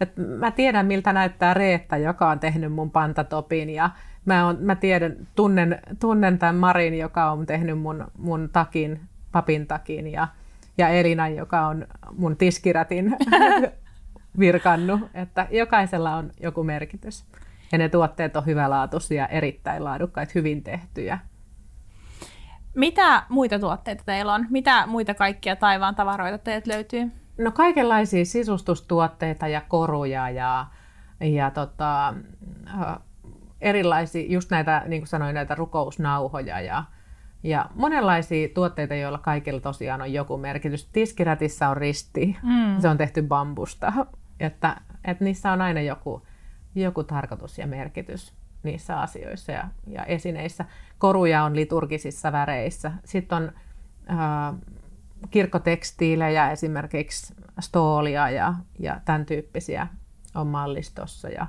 Et 0.00 0.12
mä 0.16 0.50
tiedän, 0.50 0.86
miltä 0.86 1.12
näyttää 1.12 1.54
Reetta, 1.54 1.96
joka 1.96 2.28
on 2.30 2.40
tehnyt 2.40 2.72
mun 2.72 2.90
pantatopin 2.90 3.70
ja 3.70 3.90
mä, 4.28 4.46
on, 4.46 4.56
mä 4.60 4.74
tiedän, 4.74 5.16
tunnen, 5.34 5.80
tunnen 6.00 6.38
tämän 6.38 6.54
Marin, 6.54 6.98
joka 6.98 7.30
on 7.30 7.46
tehnyt 7.46 7.78
mun, 7.78 8.06
mun 8.18 8.48
takin, 8.52 9.00
papin 9.32 9.66
takin 9.66 10.12
ja, 10.12 10.28
ja 10.78 10.88
Elina, 10.88 11.28
joka 11.28 11.66
on 11.66 11.86
mun 12.16 12.36
tiskirätin 12.36 13.16
virkannut. 14.38 15.00
Että 15.14 15.46
jokaisella 15.50 16.16
on 16.16 16.30
joku 16.40 16.64
merkitys. 16.64 17.24
Ja 17.72 17.78
ne 17.78 17.88
tuotteet 17.88 18.36
on 18.36 18.46
hyvälaatuisia, 18.46 19.26
erittäin 19.26 19.84
laadukkaita, 19.84 20.32
hyvin 20.34 20.62
tehtyjä. 20.62 21.18
Mitä 22.74 23.22
muita 23.28 23.58
tuotteita 23.58 24.02
teillä 24.06 24.34
on? 24.34 24.46
Mitä 24.50 24.86
muita 24.86 25.14
kaikkia 25.14 25.56
taivaan 25.56 25.94
tavaroita 25.94 26.38
teiltä 26.38 26.70
löytyy? 26.72 27.10
No 27.38 27.52
kaikenlaisia 27.52 28.24
sisustustuotteita 28.24 29.48
ja 29.48 29.60
koruja 29.68 30.30
ja, 30.30 30.66
ja 31.20 31.50
tota, 31.50 32.14
erilaisia, 33.60 34.32
just 34.32 34.50
näitä, 34.50 34.82
niin 34.86 35.02
kuin 35.02 35.08
sanoin, 35.08 35.34
näitä 35.34 35.54
rukousnauhoja 35.54 36.60
ja, 36.60 36.84
ja 37.42 37.66
monenlaisia 37.74 38.48
tuotteita, 38.54 38.94
joilla 38.94 39.18
kaikilla 39.18 39.60
tosiaan 39.60 40.00
on 40.00 40.12
joku 40.12 40.36
merkitys. 40.36 40.88
Tiskirätissä 40.92 41.68
on 41.68 41.76
risti, 41.76 42.36
mm. 42.42 42.80
se 42.80 42.88
on 42.88 42.98
tehty 42.98 43.22
bambusta, 43.22 43.92
että, 44.40 44.80
että 45.04 45.24
niissä 45.24 45.52
on 45.52 45.60
aina 45.60 45.80
joku, 45.80 46.26
joku 46.74 47.04
tarkoitus 47.04 47.58
ja 47.58 47.66
merkitys 47.66 48.32
niissä 48.62 49.00
asioissa 49.00 49.52
ja, 49.52 49.68
ja 49.86 50.04
esineissä. 50.04 50.64
Koruja 50.98 51.44
on 51.44 51.56
liturgisissa 51.56 52.32
väreissä. 52.32 52.92
Sitten 53.04 53.36
on 53.38 53.52
äh, 54.10 54.54
kirkkotekstiilejä, 55.30 56.50
esimerkiksi 56.50 57.34
stoolia 57.60 58.30
ja, 58.30 58.54
ja 58.78 59.00
tämän 59.04 59.26
tyyppisiä 59.26 59.86
on 60.34 60.46
mallistossa. 60.46 61.28
Ja 61.28 61.46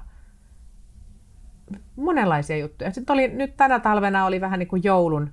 monenlaisia 1.95 2.57
juttuja. 2.57 2.91
Sitten 2.91 3.13
oli, 3.13 3.27
nyt 3.27 3.57
tänä 3.57 3.79
talvena 3.79 4.25
oli 4.25 4.41
vähän 4.41 4.59
niin 4.59 4.67
kuin 4.67 4.83
joulun 4.83 5.29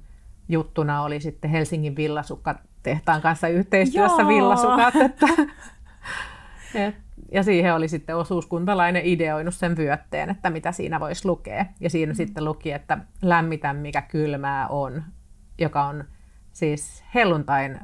juttuna 0.49 1.03
oli 1.03 1.21
sitten 1.21 1.51
Helsingin 1.51 1.97
villasukka 1.97 2.55
tehtaan 2.83 3.23
kanssa 3.23 3.49
yhteistyössä 3.49 4.29
villasukat. 4.29 4.97
Että, 4.97 5.27
et, 6.75 6.95
ja 7.33 7.43
siihen 7.43 7.75
oli 7.75 7.89
sitten 7.89 8.17
osuuskuntalainen 8.17 9.03
ideoinut 9.05 9.55
sen 9.55 9.77
vyötteen, 9.77 10.31
että 10.31 10.51
mitä 10.51 10.73
siinä 10.73 11.01
voisi 11.01 11.29
lukea. 11.29 11.67
Ja 11.81 11.91
siinä 11.91 12.13
mm. 12.13 12.17
sitten 12.17 12.45
luki, 12.45 12.73
että 12.73 12.99
lämmitä 13.23 13.73
mikä 13.73 14.03
kylmää 14.03 14.69
on, 14.69 15.05
joka 15.59 15.85
on 15.85 16.05
siis 16.53 17.05
helluntain 17.15 17.79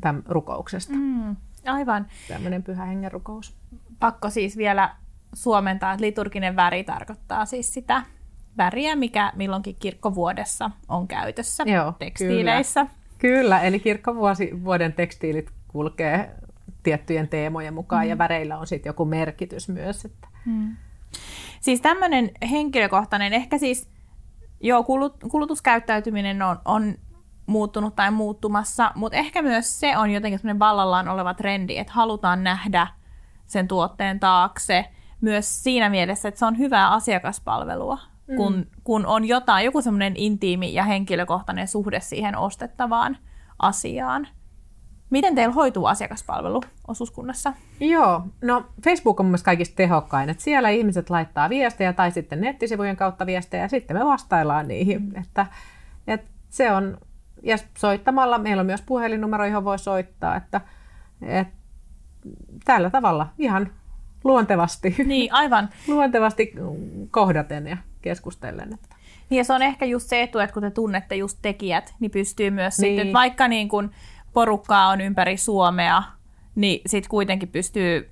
tämän 0.00 0.22
rukouksesta. 0.28 0.94
Mm, 0.94 1.36
aivan. 1.66 2.06
Tämmöinen 2.28 2.62
pyhä 2.62 2.84
hengen 2.84 3.12
rukous. 3.12 3.56
Pakko 4.00 4.30
siis 4.30 4.56
vielä 4.56 4.96
suomentaa, 5.34 5.92
että 5.92 6.04
liturginen 6.04 6.56
väri 6.56 6.84
tarkoittaa 6.84 7.44
siis 7.44 7.74
sitä 7.74 8.02
väriä, 8.58 8.96
mikä 8.96 9.32
milloinkin 9.36 9.76
kirkkovuodessa 9.78 10.70
on 10.88 11.08
käytössä 11.08 11.64
Joo, 11.66 11.92
tekstiileissä. 11.98 12.86
Kyllä. 13.18 13.34
kyllä, 13.36 13.60
eli 13.60 13.80
kirkkovuoden 13.80 14.92
tekstiilit 14.92 15.50
kulkee 15.68 16.34
tiettyjen 16.82 17.28
teemojen 17.28 17.74
mukaan 17.74 18.04
mm. 18.04 18.10
ja 18.10 18.18
väreillä 18.18 18.58
on 18.58 18.66
sitten 18.66 18.90
joku 18.90 19.04
merkitys 19.04 19.68
myös. 19.68 20.04
Että. 20.04 20.28
Mm. 20.46 20.76
Siis 21.60 21.80
tämmöinen 21.80 22.30
henkilökohtainen, 22.50 23.32
ehkä 23.32 23.58
siis 23.58 23.88
joo, 24.60 24.82
kulut, 24.82 25.16
kulutuskäyttäytyminen 25.30 26.42
on, 26.42 26.58
on 26.64 26.94
muuttunut 27.46 27.96
tai 27.96 28.10
muuttumassa, 28.10 28.92
mutta 28.94 29.18
ehkä 29.18 29.42
myös 29.42 29.80
se 29.80 29.98
on 29.98 30.10
jotenkin 30.10 30.38
semmoinen 30.38 30.58
vallallaan 30.58 31.08
oleva 31.08 31.34
trendi, 31.34 31.78
että 31.78 31.92
halutaan 31.92 32.44
nähdä 32.44 32.86
sen 33.46 33.68
tuotteen 33.68 34.20
taakse 34.20 34.84
myös 35.24 35.62
siinä 35.62 35.90
mielessä, 35.90 36.28
että 36.28 36.38
se 36.38 36.46
on 36.46 36.58
hyvää 36.58 36.90
asiakaspalvelua, 36.90 37.98
mm. 38.26 38.36
kun, 38.36 38.66
kun 38.84 39.06
on 39.06 39.24
jotain, 39.24 39.64
joku 39.64 39.82
semmoinen 39.82 40.16
intiimi 40.16 40.74
ja 40.74 40.84
henkilökohtainen 40.84 41.68
suhde 41.68 42.00
siihen 42.00 42.38
ostettavaan 42.38 43.16
asiaan. 43.58 44.28
Miten 45.10 45.34
teillä 45.34 45.54
hoituu 45.54 45.86
asiakaspalvelu 45.86 46.62
osuuskunnassa? 46.88 47.52
Joo, 47.80 48.22
no 48.42 48.66
Facebook 48.84 49.20
on 49.20 49.26
mielestäni 49.26 49.44
kaikista 49.44 49.76
tehokkain, 49.76 50.30
että 50.30 50.42
siellä 50.42 50.68
ihmiset 50.68 51.10
laittaa 51.10 51.48
viestejä 51.48 51.92
tai 51.92 52.10
sitten 52.10 52.40
nettisivujen 52.40 52.96
kautta 52.96 53.26
viestejä 53.26 53.62
ja 53.62 53.68
sitten 53.68 53.96
me 53.96 54.04
vastaillaan 54.04 54.68
niihin. 54.68 55.02
Mm. 55.02 55.22
Että, 55.22 55.46
että 56.06 56.30
se 56.50 56.72
on, 56.72 56.98
ja 57.42 57.56
soittamalla, 57.78 58.38
meillä 58.38 58.60
on 58.60 58.66
myös 58.66 58.82
puhelinnumero, 58.82 59.46
johon 59.46 59.64
voi 59.64 59.78
soittaa, 59.78 60.36
että, 60.36 60.60
että 61.22 61.54
tällä 62.64 62.90
tavalla 62.90 63.28
ihan 63.38 63.70
luontevasti, 64.24 64.94
niin, 65.04 65.32
aivan. 65.32 65.68
luontevasti 65.88 66.52
kohdaten 67.10 67.66
ja 67.66 67.76
keskustellen. 68.02 68.74
Että. 68.74 68.96
Niin 69.30 69.38
ja 69.38 69.44
se 69.44 69.52
on 69.52 69.62
ehkä 69.62 69.84
just 69.84 70.08
se 70.08 70.22
etu, 70.22 70.38
että 70.38 70.54
kun 70.54 70.62
te 70.62 70.70
tunnette 70.70 71.14
just 71.16 71.38
tekijät, 71.42 71.94
niin 72.00 72.10
pystyy 72.10 72.50
myös 72.50 72.78
niin. 72.78 72.96
sitten, 72.96 73.12
vaikka 73.12 73.48
niin 73.48 73.68
kun 73.68 73.90
porukkaa 74.32 74.88
on 74.88 75.00
ympäri 75.00 75.36
Suomea, 75.36 76.02
niin 76.54 76.80
sitten 76.86 77.10
kuitenkin 77.10 77.48
pystyy 77.48 78.10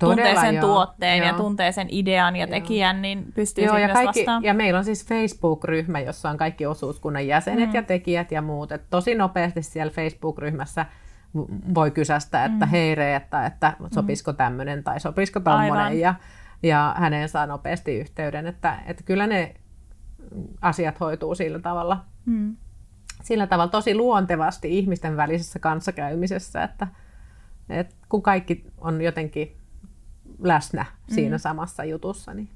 tuntee 0.00 0.40
sen 0.40 0.54
joo, 0.54 0.66
tuotteen 0.66 1.18
joo. 1.18 1.26
ja 1.26 1.34
tuntee 1.34 1.72
sen 1.72 1.86
idean 1.90 2.36
ja 2.36 2.46
joo. 2.46 2.50
tekijän, 2.50 3.02
niin 3.02 3.32
pystyy 3.34 3.64
joo, 3.64 3.78
ja 3.78 3.86
myös 3.86 3.92
kaikki, 3.92 4.20
vastaan. 4.20 4.44
Ja 4.44 4.54
meillä 4.54 4.78
on 4.78 4.84
siis 4.84 5.06
Facebook-ryhmä, 5.06 6.00
jossa 6.00 6.30
on 6.30 6.36
kaikki 6.36 6.66
osuuskunnan 6.66 7.26
jäsenet 7.26 7.68
mm. 7.68 7.74
ja 7.74 7.82
tekijät 7.82 8.32
ja 8.32 8.42
muut. 8.42 8.72
Et 8.72 8.82
tosi 8.90 9.14
nopeasti 9.14 9.62
siellä 9.62 9.92
Facebook-ryhmässä 9.92 10.86
voi 11.74 11.90
kysästä, 11.90 12.44
että 12.44 12.66
mm. 12.66 12.70
hei 12.70 12.94
Reetta, 12.94 13.46
että 13.46 13.76
sopisiko 13.94 14.32
tämmöinen 14.32 14.84
tai 14.84 15.00
sopisiko 15.00 15.40
tommonen. 15.40 16.00
Ja, 16.00 16.14
ja 16.62 16.94
häneen 16.98 17.28
saa 17.28 17.46
nopeasti 17.46 17.98
yhteyden. 17.98 18.46
Että, 18.46 18.78
että 18.86 19.02
kyllä 19.02 19.26
ne 19.26 19.54
asiat 20.62 21.00
hoituu 21.00 21.34
sillä 21.34 21.58
tavalla. 21.58 22.04
Mm 22.26 22.56
sillä 23.22 23.46
tavalla 23.46 23.70
tosi 23.70 23.94
luontevasti 23.94 24.78
ihmisten 24.78 25.16
välisessä 25.16 25.58
kanssakäymisessä, 25.58 26.62
että, 26.62 26.86
että 27.68 27.94
kun 28.08 28.22
kaikki 28.22 28.64
on 28.78 29.02
jotenkin 29.02 29.56
läsnä 30.38 30.84
siinä 31.08 31.36
mm. 31.36 31.40
samassa 31.40 31.84
jutussa. 31.84 32.34
Niin, 32.34 32.48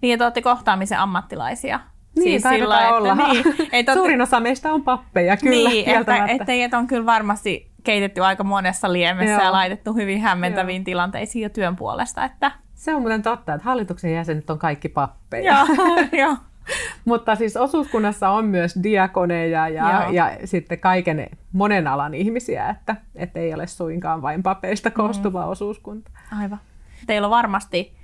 niin 0.00 0.12
että 0.12 0.24
olette 0.24 0.42
kohtaamisen 0.42 0.98
ammattilaisia. 0.98 1.80
Niin, 2.16 2.40
siis 2.40 2.42
sillä, 2.42 2.80
että, 2.80 2.94
olla. 2.94 3.14
Niin, 3.14 3.44
että 3.72 3.94
Suurin 3.94 4.20
osa 4.20 4.40
meistä 4.40 4.72
on 4.72 4.82
pappeja, 4.82 5.36
kyllä. 5.36 5.70
Niin, 5.70 5.88
että, 5.88 6.26
että 6.26 6.44
teidät 6.44 6.74
on 6.74 6.86
kyllä 6.86 7.06
varmasti 7.06 7.71
keitetty 7.84 8.24
aika 8.24 8.44
monessa 8.44 8.92
liemessä 8.92 9.32
Joo. 9.32 9.42
ja 9.42 9.52
laitettu 9.52 9.94
hyvin 9.94 10.20
hämmentäviin 10.20 10.80
Joo. 10.80 10.84
tilanteisiin 10.84 11.42
jo 11.42 11.48
työn 11.48 11.76
puolesta. 11.76 12.24
Että... 12.24 12.52
Se 12.74 12.94
on 12.94 13.00
muuten 13.00 13.22
totta, 13.22 13.54
että 13.54 13.64
hallituksen 13.64 14.14
jäsenet 14.14 14.50
on 14.50 14.58
kaikki 14.58 14.88
pappeja. 14.88 15.52
Joo, 15.52 15.96
jo. 16.26 16.36
Mutta 17.04 17.34
siis 17.34 17.56
osuuskunnassa 17.56 18.30
on 18.30 18.44
myös 18.44 18.78
diakoneja 18.82 19.68
ja, 19.68 20.08
ja 20.12 20.30
sitten 20.44 20.78
kaiken 20.78 21.28
monen 21.52 21.86
alan 21.86 22.14
ihmisiä, 22.14 22.68
että, 22.68 22.96
että 23.14 23.40
ei 23.40 23.54
ole 23.54 23.66
suinkaan 23.66 24.22
vain 24.22 24.42
papeista 24.42 24.88
mm. 24.88 24.94
koostuva 24.94 25.44
mm. 25.44 25.48
osuuskunta. 25.48 26.10
Aivan. 26.40 26.60
Teillä 27.06 27.26
on 27.26 27.30
varmasti 27.30 27.96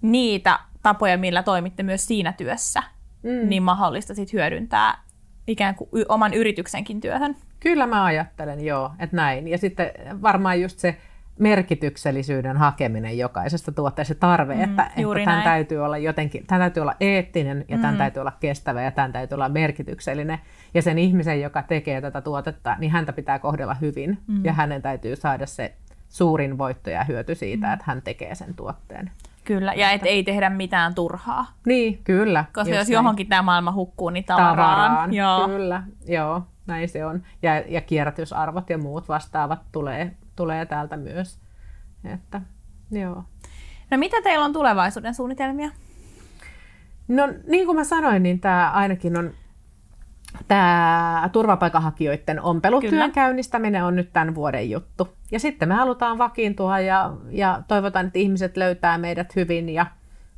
niitä 0.00 0.58
tapoja, 0.82 1.18
millä 1.18 1.42
toimitte 1.42 1.82
myös 1.82 2.06
siinä 2.06 2.32
työssä, 2.32 2.82
mm. 3.22 3.48
niin 3.48 3.62
mahdollista 3.62 4.14
sit 4.14 4.32
hyödyntää 4.32 4.98
ikään 5.46 5.74
kuin 5.74 5.88
oman 6.08 6.34
yrityksenkin 6.34 7.00
työhön. 7.00 7.36
Kyllä 7.62 7.86
mä 7.86 8.04
ajattelen, 8.04 8.64
joo, 8.64 8.90
että 8.98 9.16
näin. 9.16 9.48
Ja 9.48 9.58
sitten 9.58 9.90
varmaan 10.22 10.60
just 10.60 10.78
se 10.78 10.96
merkityksellisyyden 11.38 12.56
hakeminen 12.56 13.18
jokaisesta 13.18 13.72
tuotteesta, 13.72 14.14
tarve, 14.14 14.54
mm, 14.54 14.62
että, 14.62 14.90
että 14.96 15.24
tämän 15.24 15.42
täytyy 15.42 15.78
olla 15.84 15.98
jotenkin, 15.98 16.46
tämän 16.46 16.60
täytyy 16.60 16.80
olla 16.80 16.94
eettinen 17.00 17.64
ja 17.68 17.76
mm. 17.76 17.82
tämän 17.82 17.96
täytyy 17.96 18.20
olla 18.20 18.32
kestävä 18.40 18.82
ja 18.82 18.90
tämän 18.90 19.12
täytyy 19.12 19.36
olla 19.36 19.48
merkityksellinen. 19.48 20.38
Ja 20.74 20.82
sen 20.82 20.98
ihmisen, 20.98 21.40
joka 21.40 21.62
tekee 21.62 22.00
tätä 22.00 22.20
tuotetta, 22.20 22.76
niin 22.78 22.92
häntä 22.92 23.12
pitää 23.12 23.38
kohdella 23.38 23.74
hyvin 23.74 24.18
mm. 24.26 24.44
ja 24.44 24.52
hänen 24.52 24.82
täytyy 24.82 25.16
saada 25.16 25.46
se 25.46 25.74
suurin 26.08 26.58
voitto 26.58 26.90
ja 26.90 27.04
hyöty 27.04 27.34
siitä, 27.34 27.66
mm. 27.66 27.72
että 27.72 27.84
hän 27.88 28.02
tekee 28.02 28.34
sen 28.34 28.54
tuotteen. 28.54 29.10
Kyllä, 29.44 29.72
ja 29.74 29.90
et 29.90 30.02
ei 30.04 30.22
tehdä 30.22 30.50
mitään 30.50 30.94
turhaa. 30.94 31.46
Niin, 31.66 32.00
kyllä. 32.04 32.44
Koska 32.52 32.74
jos 32.74 32.88
näin. 32.88 32.92
johonkin 32.92 33.28
tämä 33.28 33.42
maailma 33.42 33.72
hukkuu, 33.72 34.10
niin 34.10 34.24
tavaraan. 34.24 34.56
tavaraan. 34.56 35.14
Joo. 35.14 35.48
Kyllä, 35.48 35.82
joo, 36.06 36.42
näin 36.66 36.88
se 36.88 37.06
on. 37.06 37.22
Ja, 37.42 37.58
ja 37.58 37.80
kierrätysarvot 37.80 38.70
ja 38.70 38.78
muut 38.78 39.08
vastaavat 39.08 39.60
tulee 39.72 40.16
tulee 40.36 40.66
täältä 40.66 40.96
myös. 40.96 41.38
Että, 42.14 42.40
joo. 42.90 43.24
No 43.90 43.98
mitä 43.98 44.22
teillä 44.22 44.44
on 44.44 44.52
tulevaisuuden 44.52 45.14
suunnitelmia? 45.14 45.70
No 47.08 47.28
niin 47.46 47.66
kuin 47.66 47.76
mä 47.76 47.84
sanoin, 47.84 48.22
niin 48.22 48.40
tämä 48.40 48.70
ainakin 48.70 49.18
on 49.18 49.30
tämä 50.48 51.28
turvapaikanhakijoiden 51.32 52.42
ompelutyön 52.42 52.90
Kyllä. 52.90 53.08
käynnistäminen 53.08 53.84
on 53.84 53.96
nyt 53.96 54.12
tämän 54.12 54.34
vuoden 54.34 54.70
juttu. 54.70 55.08
Ja 55.30 55.40
sitten 55.40 55.68
me 55.68 55.74
halutaan 55.74 56.18
vakiintua 56.18 56.80
ja, 56.80 57.12
ja 57.30 57.62
toivotaan, 57.68 58.06
että 58.06 58.18
ihmiset 58.18 58.56
löytää 58.56 58.98
meidät 58.98 59.36
hyvin 59.36 59.68
ja, 59.68 59.86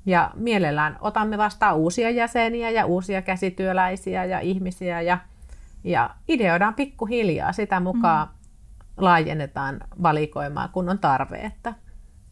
ja 0.06 0.30
mielellään 0.34 0.96
otamme 1.00 1.38
vastaan 1.38 1.76
uusia 1.76 2.10
jäseniä 2.10 2.70
ja 2.70 2.86
uusia 2.86 3.22
käsityöläisiä 3.22 4.24
ja 4.24 4.40
ihmisiä 4.40 5.00
ja, 5.00 5.18
ja 5.84 6.10
ideoidaan 6.28 6.74
pikkuhiljaa 6.74 7.52
sitä 7.52 7.80
mukaan, 7.80 8.28
mm 8.28 8.44
laajennetaan 8.96 9.80
valikoimaa, 10.02 10.68
kun 10.68 10.88
on 10.88 10.98
tarve, 10.98 11.36
että, 11.36 11.74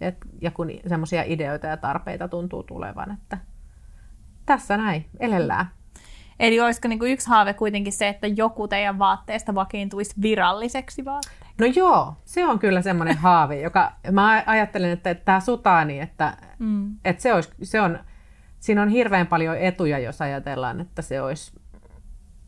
et, 0.01 0.17
ja 0.41 0.51
kun 0.51 0.71
semmoisia 0.87 1.23
ideoita 1.27 1.67
ja 1.67 1.77
tarpeita 1.77 2.29
tuntuu 2.29 2.63
tulevan, 2.63 3.11
että 3.11 3.39
tässä 4.47 4.77
näin, 4.77 5.07
elellään. 5.21 5.67
Eli 6.41 6.61
olisiko 6.61 6.89
niin 6.89 7.03
yksi 7.03 7.29
haave 7.29 7.55
kuitenkin 7.55 7.93
se, 7.93 8.09
että 8.09 8.27
joku 8.27 8.69
teidän 8.69 8.99
vaatteesta 8.99 9.55
vakiintuisi 9.55 10.15
viralliseksi 10.23 11.05
vaatteeksi? 11.05 11.43
No 11.59 11.67
joo, 11.67 12.15
se 12.25 12.45
on 12.47 12.59
kyllä 12.59 12.83
semmoinen 12.83 13.17
haave, 13.27 13.61
joka 13.61 13.93
mä 14.11 14.43
ajattelen, 14.47 14.91
että 14.91 15.15
tämä 15.15 15.41
sutaani, 15.41 16.01
että, 16.01 16.37
mm. 16.59 16.97
että 17.05 17.23
se, 17.23 17.35
olisi, 17.35 17.53
se 17.63 17.81
on, 17.81 17.99
siinä 18.59 18.83
on 18.83 18.89
hirveän 18.89 19.27
paljon 19.27 19.57
etuja, 19.57 19.99
jos 19.99 20.23
ajatellaan, 20.23 20.81
että 20.81 21.03
se 21.03 21.23
olisi, 21.23 21.62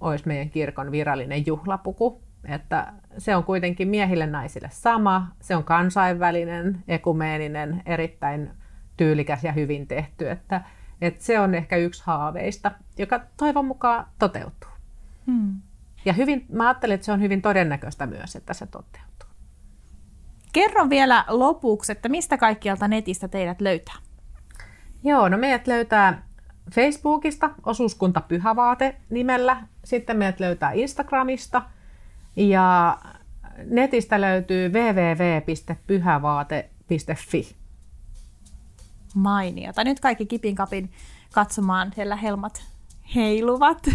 olisi 0.04 0.28
meidän 0.28 0.50
kirkon 0.50 0.92
virallinen 0.92 1.46
juhlapuku. 1.46 2.22
Että 2.48 2.92
se 3.18 3.36
on 3.36 3.44
kuitenkin 3.44 3.88
miehille 3.88 4.26
naisille 4.26 4.68
sama, 4.72 5.28
se 5.40 5.56
on 5.56 5.64
kansainvälinen, 5.64 6.84
ekumeeninen, 6.88 7.82
erittäin 7.86 8.50
tyylikäs 8.96 9.44
ja 9.44 9.52
hyvin 9.52 9.86
tehty. 9.86 10.30
Että, 10.30 10.60
että 11.00 11.24
se 11.24 11.40
on 11.40 11.54
ehkä 11.54 11.76
yksi 11.76 12.02
haaveista, 12.06 12.70
joka 12.98 13.20
toivon 13.36 13.64
mukaan 13.64 14.06
toteutuu. 14.18 14.70
Hmm. 15.26 15.60
Ja 16.04 16.12
hyvin, 16.12 16.46
mä 16.52 16.68
ajattelen, 16.68 16.94
että 16.94 17.04
se 17.04 17.12
on 17.12 17.20
hyvin 17.20 17.42
todennäköistä 17.42 18.06
myös, 18.06 18.36
että 18.36 18.54
se 18.54 18.66
toteutuu. 18.66 19.28
Kerro 20.52 20.90
vielä 20.90 21.24
lopuksi, 21.28 21.92
että 21.92 22.08
mistä 22.08 22.38
kaikkialta 22.38 22.88
netistä 22.88 23.28
teidät 23.28 23.60
löytää? 23.60 23.94
Joo, 25.04 25.28
no 25.28 25.38
meidät 25.38 25.66
löytää 25.66 26.22
Facebookista, 26.72 27.50
osuuskunta 27.66 28.20
Pyhävaate 28.20 28.96
nimellä. 29.11 29.57
Sitten 29.85 30.16
meidät 30.16 30.40
löytää 30.40 30.72
Instagramista– 30.72 31.62
ja 32.37 32.98
netistä 33.64 34.20
löytyy 34.20 34.68
www.pyhävaate.fi. 34.68 37.57
Mainiota. 39.14 39.85
Nyt 39.85 40.00
kaikki 40.00 40.27
kipin 40.27 40.55
kapin 40.55 40.90
katsomaan 41.33 41.92
siellä 41.94 42.16
helmat, 42.16 42.64
heiluvat. 43.14 43.79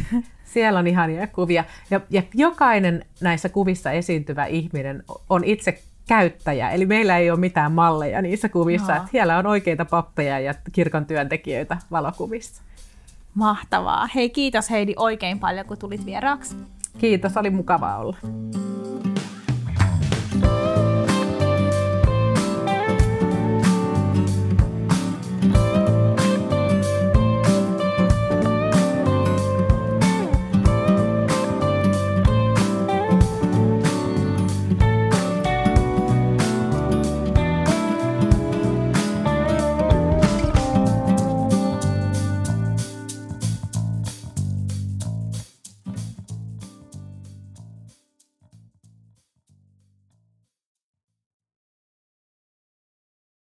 Siellä 0.54 0.80
on 0.80 0.88
ihania 0.88 1.28
kuvia. 1.28 1.64
Ja, 1.90 2.02
ja 2.10 2.24
jokainen 2.34 3.06
näissä 3.22 3.50
kuvissa 3.50 3.92
esiintyvä 3.92 4.46
ihminen 4.46 5.04
on 5.30 5.44
itse 5.44 5.82
käyttäjä, 6.10 6.70
eli 6.70 6.86
meillä 6.86 7.18
ei 7.18 7.32
ole 7.32 7.40
mitään 7.40 7.72
malleja 7.72 8.22
niissä 8.22 8.50
kuvissa. 8.50 8.96
Että 8.96 9.10
siellä 9.12 9.38
on 9.38 9.46
oikeita 9.46 9.86
pappeja 9.86 10.40
ja 10.40 10.54
kirkon 10.72 11.06
työntekijöitä 11.06 11.78
valokuvissa. 11.92 12.62
Mahtavaa. 13.36 14.10
Hei 14.16 14.30
kiitos 14.30 14.70
Heidi 14.70 14.94
oikein 14.98 15.40
paljon, 15.40 15.66
kun 15.66 15.78
tulit 15.78 16.06
vieraaksi. 16.06 16.56
Kiitos, 16.98 17.38
oli 17.38 17.50
mukavaa 17.50 17.98
olla. 17.98 18.18